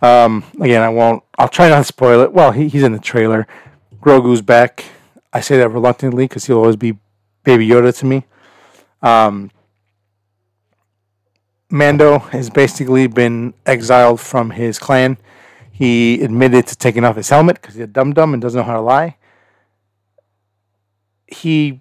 [0.00, 1.22] Um, again, I won't.
[1.38, 2.32] I'll try not to spoil it.
[2.32, 3.46] Well, he, he's in the trailer.
[4.00, 4.84] Grogu's back.
[5.32, 6.98] I say that reluctantly because he'll always be
[7.44, 8.24] Baby Yoda to me.
[9.02, 9.50] Um,
[11.72, 15.16] Mando has basically been exiled from his clan.
[15.72, 18.64] He admitted to taking off his helmet because he's a dum dum and doesn't know
[18.64, 19.16] how to lie.
[21.26, 21.80] He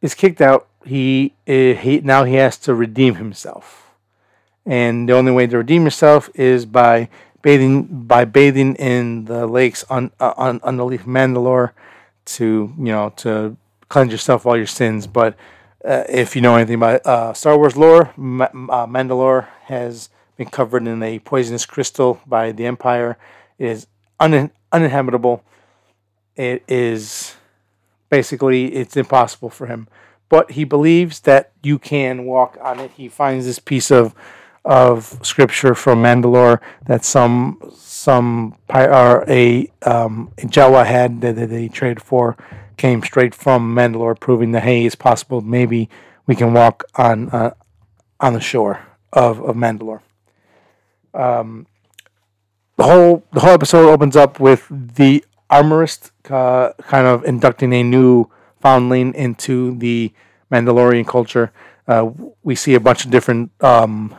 [0.00, 0.68] is kicked out.
[0.84, 3.90] He, eh, he now he has to redeem himself,
[4.64, 7.08] and the only way to redeem yourself is by
[7.42, 11.72] bathing by bathing in the lakes on uh, on underneath Mandalore
[12.36, 13.56] to you know to
[13.88, 15.34] cleanse yourself of all your sins, but
[15.84, 20.48] uh, if you know anything about uh, Star Wars lore, Ma- uh, Mandalore has been
[20.48, 23.16] covered in a poisonous crystal by the Empire.
[23.58, 23.86] It is
[24.18, 25.42] un- uninhabitable.
[26.36, 27.36] It is
[28.08, 29.88] basically it's impossible for him.
[30.28, 32.92] But he believes that you can walk on it.
[32.92, 34.14] He finds this piece of
[34.64, 41.68] of scripture from Mandalore that some some or a um, Jawa had that, that they
[41.68, 42.36] traded for
[42.80, 45.90] came straight from Mandalore, proving that hey, it's possible maybe
[46.26, 47.52] we can walk on uh,
[48.18, 50.00] on the shore of of Mandalore.
[51.12, 51.66] Um,
[52.76, 57.82] the whole the whole episode opens up with the armorist uh, kind of inducting a
[57.82, 58.30] new
[58.60, 60.12] foundling into the
[60.50, 61.52] Mandalorian culture.
[61.86, 62.10] Uh,
[62.42, 64.16] we see a bunch of different um,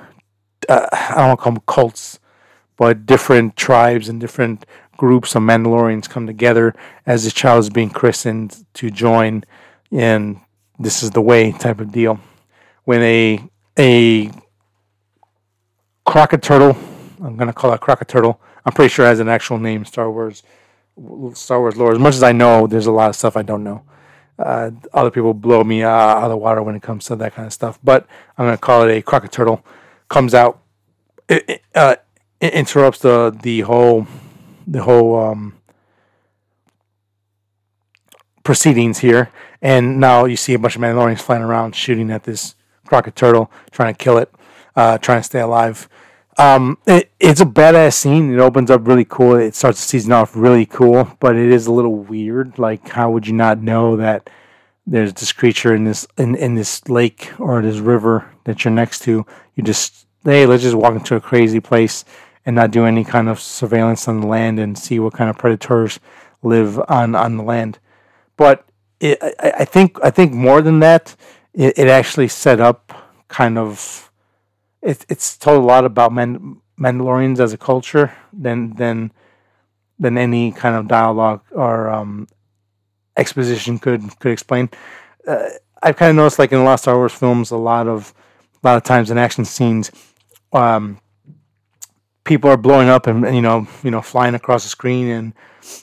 [0.70, 2.20] uh, I don't want to call them cults,
[2.78, 4.66] but different tribes and different
[5.02, 6.76] groups of Mandalorians come together
[7.07, 9.44] as this child is being christened to join
[9.90, 10.40] in
[10.78, 12.19] this is the way type of deal.
[12.84, 13.44] When a
[13.80, 14.30] a
[16.06, 16.78] crockett turtle,
[17.19, 18.40] I'm gonna call it crockett turtle.
[18.64, 20.44] I'm pretty sure it has an actual name, Star Wars,
[21.34, 21.94] Star Wars lore.
[21.94, 23.82] As much as I know, there's a lot of stuff I don't know.
[24.38, 27.34] Uh, other people blow me uh, out of the water when it comes to that
[27.34, 27.80] kind of stuff.
[27.84, 28.06] But
[28.38, 29.65] I'm gonna call it a crockett turtle.
[30.10, 30.61] Comes out,
[31.28, 31.95] it, it, uh,
[32.40, 34.06] it interrupts the the whole
[34.68, 35.58] the whole um,
[38.44, 39.32] proceedings here,
[39.62, 42.56] and now you see a bunch of Mandalorians flying around shooting at this
[42.86, 44.32] crockett turtle, trying to kill it,
[44.76, 45.88] uh, trying to stay alive.
[46.38, 48.34] Um, it, it's a badass scene.
[48.34, 49.36] It opens up really cool.
[49.36, 52.58] It starts the season off really cool, but it is a little weird.
[52.58, 54.30] Like, how would you not know that
[54.88, 59.04] there's this creature in this in, in this lake or this river that you're next
[59.04, 59.26] to?
[59.56, 62.06] You just hey, let's just walk into a crazy place
[62.45, 65.38] and not do any kind of surveillance on the land and see what kind of
[65.38, 65.99] predators
[66.43, 67.80] live on on the land.
[68.38, 68.68] But
[68.99, 71.15] it, I, I think I think more than that,
[71.53, 72.93] it, it actually set up
[73.27, 74.11] kind of
[74.81, 79.11] it, it's told a lot about Men, Mandalorians as a culture than than
[79.99, 82.27] than any kind of dialogue or um,
[83.18, 84.69] exposition could could explain.
[85.27, 85.49] Uh,
[85.84, 88.13] I've kind of noticed, like in the last Star Wars films, a lot of
[88.63, 89.91] a lot of times in action scenes,
[90.53, 90.99] um,
[92.23, 95.34] people are blowing up and, and, you know you know flying across the screen and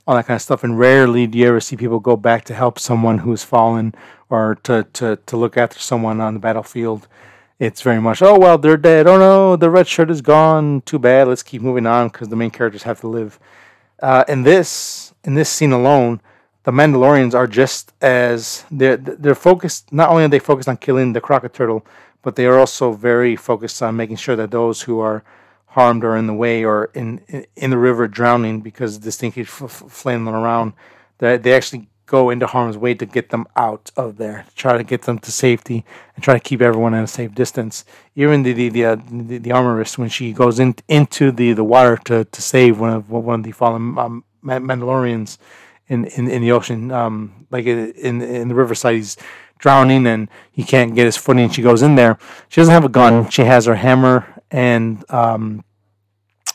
[0.06, 0.64] all that kind of stuff.
[0.64, 3.94] And rarely do you ever see people go back to help someone who's fallen
[4.30, 7.08] or to to to look after someone on the battlefield.
[7.58, 9.06] It's very much oh well they're dead.
[9.06, 10.82] Oh no, the red shirt is gone.
[10.82, 11.28] Too bad.
[11.28, 13.38] Let's keep moving on because the main characters have to live.
[14.00, 16.20] Uh, in this in this scene alone,
[16.62, 19.92] the Mandalorians are just as they're they're focused.
[19.92, 21.84] Not only are they focused on killing the crockett turtle,
[22.22, 25.24] but they are also very focused on making sure that those who are
[25.68, 29.32] harmed or in the way or in in, in the river drowning because this thing
[29.32, 30.72] keeps f- flailing around,
[31.18, 34.82] that they actually go into harm's way to get them out of there, try to
[34.82, 35.84] get them to safety,
[36.14, 37.84] and try to keep everyone at a safe distance.
[38.16, 41.64] Even the the the, uh, the, the armorist, when she goes in, into the, the
[41.64, 45.38] water to, to save one of one of the fallen um, Mandalorians
[45.88, 49.16] in, in, in the ocean, um, like in in the riverside, he's
[49.58, 51.50] drowning and he can't get his footing.
[51.50, 52.18] She goes in there.
[52.48, 53.12] She doesn't have a gun.
[53.12, 53.30] Mm-hmm.
[53.30, 55.64] She has her hammer and um,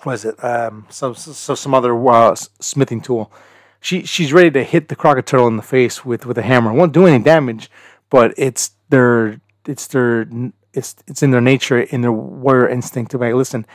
[0.04, 0.44] what is it?
[0.44, 3.32] Um, so, so some other uh, smithing tool.
[3.80, 6.72] She she's ready to hit the turtle in the face with with a hammer.
[6.72, 7.70] It won't do any damage,
[8.10, 10.28] but it's their it's their
[10.74, 13.66] it's it's in their nature, in their warrior instinct to be like, listen,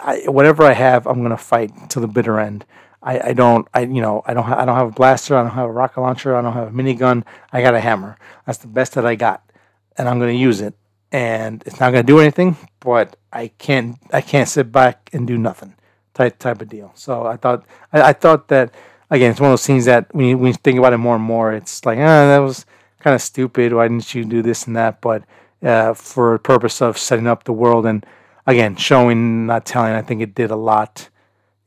[0.00, 2.64] I, whatever I have, I'm gonna fight to the bitter end.
[3.02, 5.42] I, I don't I you know I don't ha- I don't have a blaster I
[5.42, 8.58] don't have a rocket launcher I don't have a minigun I got a hammer that's
[8.58, 9.48] the best that I got
[9.96, 10.74] and I'm gonna use it
[11.12, 15.38] and it's not gonna do anything but I can't I can't sit back and do
[15.38, 15.74] nothing
[16.14, 18.74] type type of deal so I thought I, I thought that
[19.10, 21.16] again it's one of those scenes that when you, when you think about it more
[21.16, 22.66] and more it's like ah that was
[23.00, 25.24] kind of stupid why didn't you do this and that but
[25.62, 28.06] uh, for the purpose of setting up the world and
[28.46, 31.08] again showing not telling I think it did a lot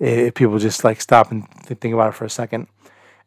[0.01, 2.67] if people just like stop and think about it for a second.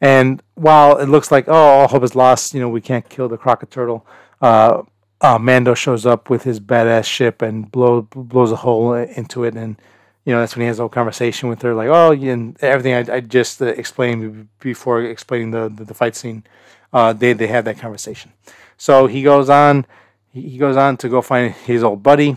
[0.00, 3.28] And while it looks like oh all hope is lost, you know we can't kill
[3.28, 4.06] the crockett turtle.
[4.42, 4.82] Uh,
[5.24, 9.54] uh, Mando shows up with his badass ship and blow, blows a hole into it,
[9.54, 9.80] and
[10.26, 12.92] you know that's when he has a whole conversation with her, like oh, and everything
[12.92, 16.44] I, I just uh, explained before explaining the, the, the fight scene.
[16.92, 18.34] Uh, they they have that conversation.
[18.76, 19.86] So he goes on,
[20.30, 22.36] he goes on to go find his old buddy,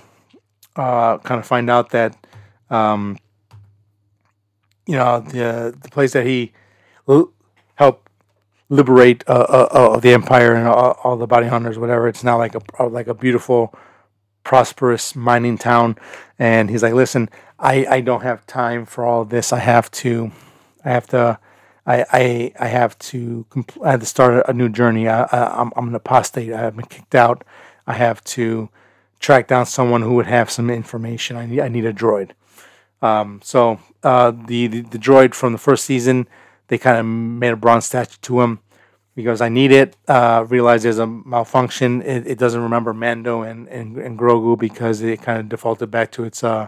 [0.78, 2.16] uh, kind of find out that
[2.70, 3.18] um,
[4.86, 6.54] you know the the place that he
[7.76, 8.07] helped
[8.70, 12.08] liberate uh, uh, uh, the empire and all, all, the bounty hunters, whatever.
[12.08, 13.74] It's now like a like a beautiful,
[14.44, 15.98] prosperous mining town.
[16.38, 17.30] And he's like, "Listen,
[17.60, 19.54] I, I don't have time for all this.
[19.54, 20.32] I have to,
[20.84, 21.40] I have to."
[21.90, 25.08] I, I, I have to compl- I have to start a new journey.
[25.08, 26.52] I, I, I'm, I'm an apostate.
[26.52, 27.46] I have been kicked out.
[27.88, 28.68] I have to
[29.22, 31.38] track down someone who would have some information.
[31.38, 32.32] I need, I need a droid.
[33.02, 36.28] Um, so uh, the, the, the droid from the first season,
[36.68, 38.60] they kind of made a bronze statue to him.
[39.24, 39.98] Goes, I need it.
[40.08, 42.04] Uh, realize there's a malfunction.
[42.04, 46.12] It, it doesn't remember Mando and, and, and Grogu because it kind of defaulted back
[46.12, 46.68] to its uh,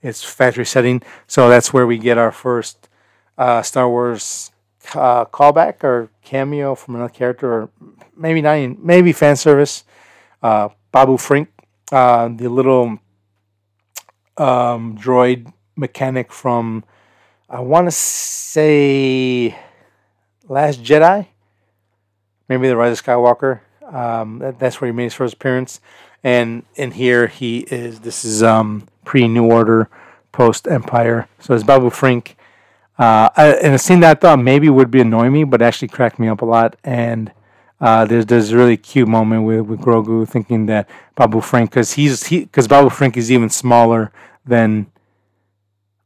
[0.00, 1.02] its factory setting.
[1.26, 2.88] So that's where we get our first
[3.36, 4.52] uh, Star Wars
[4.94, 7.70] uh, callback or cameo from another character, or
[8.16, 9.84] maybe not even, maybe fan service.
[10.42, 11.48] Uh, Babu Frik,
[11.92, 12.98] uh, the little
[14.38, 16.84] um, droid mechanic from,
[17.52, 19.54] I want to say,
[20.48, 21.26] Last Jedi,
[22.48, 23.60] maybe The Rise of Skywalker.
[23.86, 25.78] Um, that, that's where he made his first appearance.
[26.24, 28.00] And in here, he is.
[28.00, 29.90] This is um, pre New Order,
[30.32, 31.28] post Empire.
[31.40, 32.36] So it's Babu Frik.
[32.98, 35.88] Uh, I, and a scene that I thought maybe would be annoying me, but actually
[35.88, 36.76] cracked me up a lot.
[36.84, 37.32] And
[37.82, 41.92] uh, there's there's a really cute moment with, with Grogu thinking that Babu Frik, because
[41.92, 44.10] he's he because Babu Frik is even smaller
[44.46, 44.86] than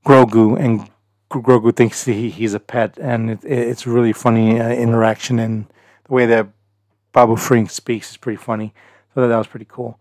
[0.04, 0.90] Grogu, and
[1.30, 5.66] Grogu thinks he, he's a pet, and it, it's really funny uh, interaction and
[6.04, 6.48] the way that
[7.12, 8.72] Babu Frik speaks is pretty funny.
[9.14, 9.98] So that, was pretty cool.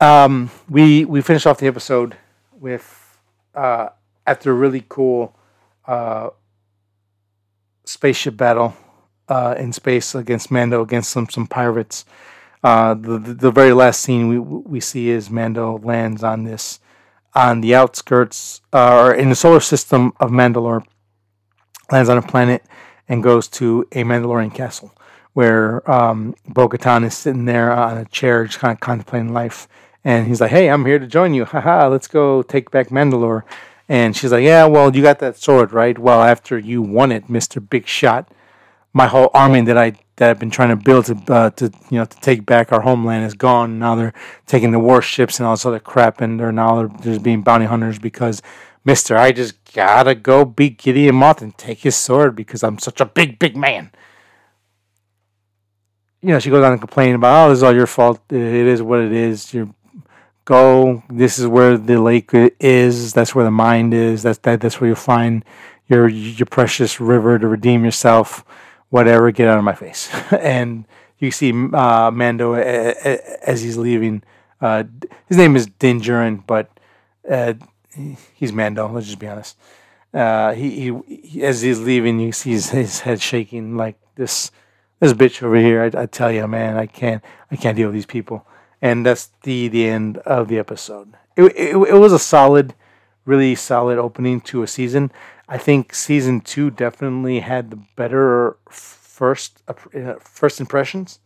[0.00, 2.16] Um, we we finished off the episode
[2.52, 3.18] with
[3.54, 3.88] uh,
[4.26, 5.36] after a really cool
[5.86, 6.30] uh,
[7.84, 8.76] spaceship battle
[9.28, 12.04] uh, in space against Mando against some some pirates.
[12.62, 16.78] Uh, the, the, the very last scene we we see is Mando lands on this
[17.34, 20.84] on the outskirts uh, or in the solar system of Mandalore,
[21.90, 22.62] lands on a planet
[23.08, 24.92] and goes to a Mandalorian castle
[25.34, 29.68] where um, Bo Katan is sitting there on a chair, just kind of contemplating life.
[30.04, 31.44] And he's like, "Hey, I'm here to join you.
[31.44, 33.42] Haha, let's go take back Mandalore."
[33.88, 35.98] And she's like, "Yeah, well, you got that sword, right?
[35.98, 38.32] Well, after you won it, Mister Big Shot,
[38.92, 41.98] my whole army that I that I've been trying to build to uh, to you
[41.98, 43.78] know to take back our homeland is gone.
[43.78, 44.14] Now they're
[44.46, 47.66] taking the warships and all this other crap, and they're now they're just being bounty
[47.66, 48.42] hunters because."
[48.84, 53.02] Mister, I just gotta go beat Gideon Moff and take his sword because I'm such
[53.02, 53.90] a big, big man
[56.20, 58.20] you know, she goes on and complain about, oh, this is all your fault.
[58.30, 59.54] It is what it is.
[59.54, 59.74] You
[60.44, 61.02] go.
[61.08, 63.12] This is where the lake is.
[63.12, 64.22] That's where the mind is.
[64.22, 64.60] That's that.
[64.60, 65.44] That's where you'll find
[65.86, 68.44] your your precious river to redeem yourself.
[68.90, 69.30] Whatever.
[69.30, 70.12] Get out of my face.
[70.32, 70.84] and
[71.18, 74.22] you see uh, Mando as he's leaving.
[74.60, 74.84] Uh,
[75.26, 76.70] his name is Din Djarin, but
[77.30, 77.54] uh,
[78.34, 78.88] he's Mando.
[78.88, 79.56] Let's just be honest.
[80.12, 84.50] Uh, he, he, as he's leaving, you see his, his head shaking like this
[85.00, 87.94] this bitch over here, I, I, tell you, man, I can't, I can't deal with
[87.94, 88.46] these people.
[88.80, 91.14] And that's the the end of the episode.
[91.36, 92.74] It, it, it was a solid,
[93.24, 95.10] really solid opening to a season.
[95.48, 101.20] I think season two definitely had the better first uh, first impressions.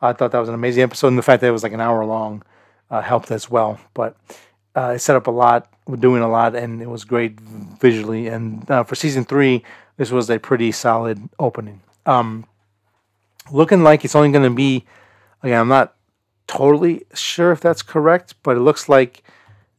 [0.00, 1.80] I thought that was an amazing episode, and the fact that it was like an
[1.80, 2.42] hour long
[2.90, 3.78] uh, helped as well.
[3.94, 4.16] But
[4.74, 8.26] uh, it set up a lot, we're doing a lot, and it was great visually.
[8.26, 9.62] And uh, for season three,
[9.96, 11.80] this was a pretty solid opening.
[12.04, 12.46] Um,
[13.50, 14.84] looking like it's only going to be
[15.42, 15.94] again i'm not
[16.46, 19.22] totally sure if that's correct but it looks like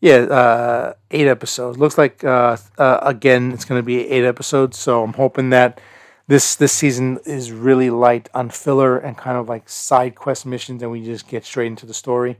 [0.04, 4.78] yeah uh, eight episodes looks like uh, uh, again it's going to be eight episodes
[4.78, 5.80] so i'm hoping that
[6.28, 10.84] this this season is really light on filler and kind of like side quest missions
[10.84, 12.38] and we just get straight into the story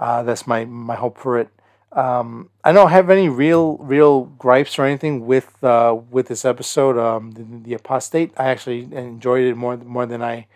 [0.00, 1.48] uh, that's my my hope for it
[1.92, 6.98] um, I don't have any real real gripes or anything with uh, with this episode.
[6.98, 10.48] Um, the, the, apostate, I actually enjoyed it more more than I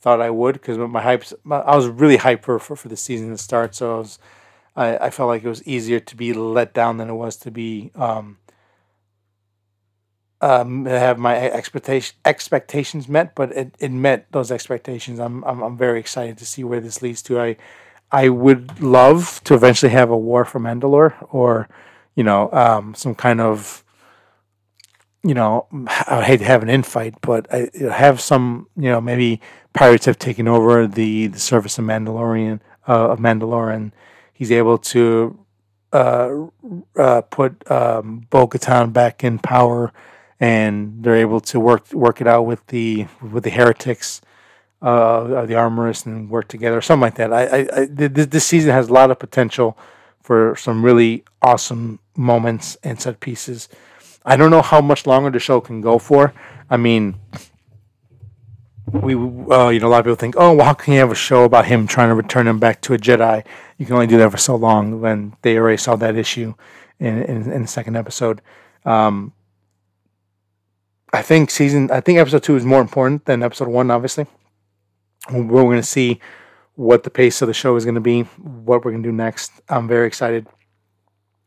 [0.00, 3.30] thought I would because my hypes, I was really hyped for, for, for the season
[3.30, 3.74] to start.
[3.74, 4.20] So I was,
[4.76, 7.50] I, I felt like it was easier to be let down than it was to
[7.50, 8.38] be um,
[10.40, 13.34] um, have my expectation expectations met.
[13.34, 15.18] But it, it met those expectations.
[15.18, 17.40] I'm, I'm I'm very excited to see where this leads to.
[17.40, 17.56] I
[18.12, 21.68] I would love to eventually have a war for Mandalore or,
[22.14, 23.82] you know, um, some kind of,
[25.24, 25.66] you know,
[26.06, 29.40] I hate to have an infight, but I have some, you know, maybe
[29.72, 33.92] pirates have taken over the, the surface of Mandalorian uh, of Mandalore, and
[34.36, 35.38] he's able to
[35.92, 36.46] uh,
[36.96, 38.26] uh, put um,
[38.90, 39.92] back in power,
[40.38, 44.20] and they're able to work work it out with the with the heretics
[44.82, 47.32] uh, the armorists and work together, something like that.
[47.32, 49.76] I, I, I this season has a lot of potential
[50.20, 53.68] for some really awesome moments and set pieces.
[54.24, 56.34] I don't know how much longer the show can go for.
[56.68, 57.14] I mean,
[58.90, 61.10] we uh, you know a lot of people think, oh, well, how can you have
[61.10, 63.44] a show about him trying to return him back to a Jedi?
[63.78, 65.00] You can only do that for so long.
[65.00, 66.54] When they already solved that issue
[66.98, 68.40] in in, in the second episode.
[68.84, 69.32] Um,
[71.12, 74.26] I think season, I think episode two is more important than episode one, obviously
[75.30, 76.20] we're going to see
[76.74, 79.12] what the pace of the show is going to be, what we're going to do
[79.12, 79.52] next.
[79.68, 80.46] I'm very excited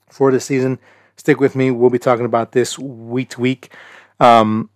[0.09, 0.79] for this season.
[1.17, 1.71] Stick with me.
[1.71, 3.73] We'll be talking about this week to week.
[4.19, 4.69] Um,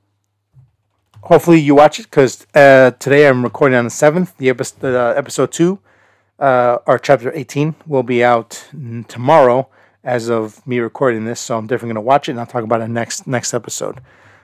[1.23, 4.37] hopefully you watch it because uh, today I'm recording on the seventh.
[4.37, 5.79] The episode, uh, episode two,
[6.39, 8.67] uh, or chapter eighteen, will be out
[9.07, 9.69] tomorrow.
[10.05, 12.65] As of me recording this, so I'm definitely going to watch it and I'll talk
[12.65, 14.01] about it next next episode.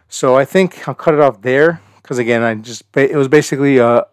[0.08, 3.78] So I think I'll cut it off there because again, I just it was basically
[3.78, 4.06] a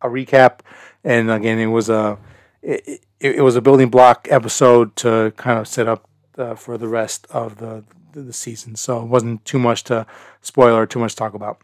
[0.00, 0.60] a recap,
[1.04, 2.16] and again, it was a
[2.62, 6.08] it, it, it was a building block episode to kind of set up
[6.38, 8.74] uh, for the rest of the the season.
[8.74, 10.06] So it wasn't too much to
[10.40, 11.60] spoil or too much to talk about.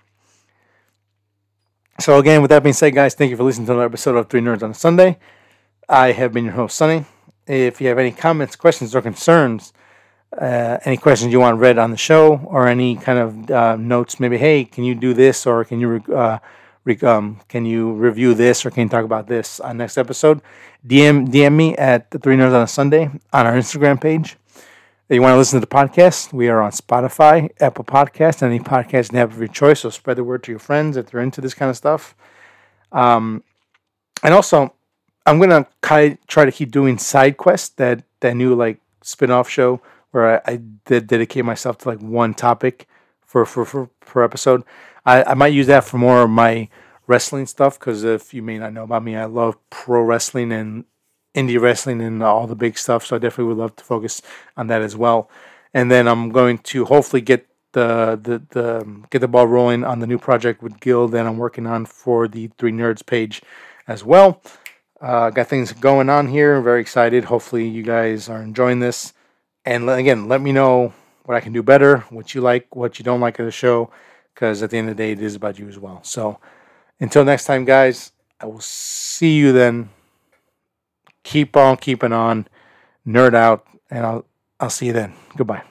[2.01, 4.29] So again, with that being said, guys, thank you for listening to another episode of
[4.29, 5.19] Three Nerds on a Sunday.
[5.89, 7.05] I have been your host, Sonny.
[7.49, 9.73] If you have any comments, questions, or concerns,
[10.41, 14.21] uh, any questions you want read on the show, or any kind of uh, notes,
[14.21, 16.39] maybe, hey, can you do this, or can you uh,
[16.85, 20.41] re- um, can you review this, or can you talk about this on next episode?
[20.87, 24.37] DM DM me at the Three Nerds on a Sunday on our Instagram page.
[25.11, 29.17] You want to listen to the podcast, we are on Spotify, Apple Podcast, any podcast
[29.17, 29.81] app of your choice.
[29.81, 32.15] So spread the word to your friends if they're into this kind of stuff.
[32.93, 33.43] Um,
[34.23, 34.75] and also,
[35.25, 39.49] I'm gonna kind of try to keep doing side quests that that new like spin-off
[39.49, 39.81] show
[40.11, 42.87] where I, I did dedicate myself to like one topic
[43.25, 44.63] for for for per episode.
[45.07, 46.69] I, I might use that for more of my
[47.07, 50.85] wrestling stuff because if you may not know about me, I love pro wrestling and
[51.39, 53.07] indie wrestling and all the big stuff.
[53.07, 54.23] So I definitely would love to focus
[54.57, 55.31] on that as well.
[55.73, 58.67] And then I'm going to hopefully get the the, the
[59.11, 62.29] get the ball rolling on the new project with Gil that I'm working on for
[62.29, 63.43] the Three Nerds page
[63.87, 64.43] as well.
[65.01, 66.61] Uh, got things going on here.
[66.61, 67.25] Very excited.
[67.25, 69.13] Hopefully you guys are enjoying this.
[69.65, 70.93] And again, let me know
[71.25, 73.91] what I can do better, what you like, what you don't like of the show,
[74.35, 76.01] because at the end of the day, it is about you as well.
[76.03, 76.41] So
[76.99, 79.91] until next time, guys, I will see you then
[81.29, 82.49] keep on keeping on,
[83.07, 84.25] nerd out, and I'll
[84.59, 85.13] I'll see you then.
[85.37, 85.63] Goodbye.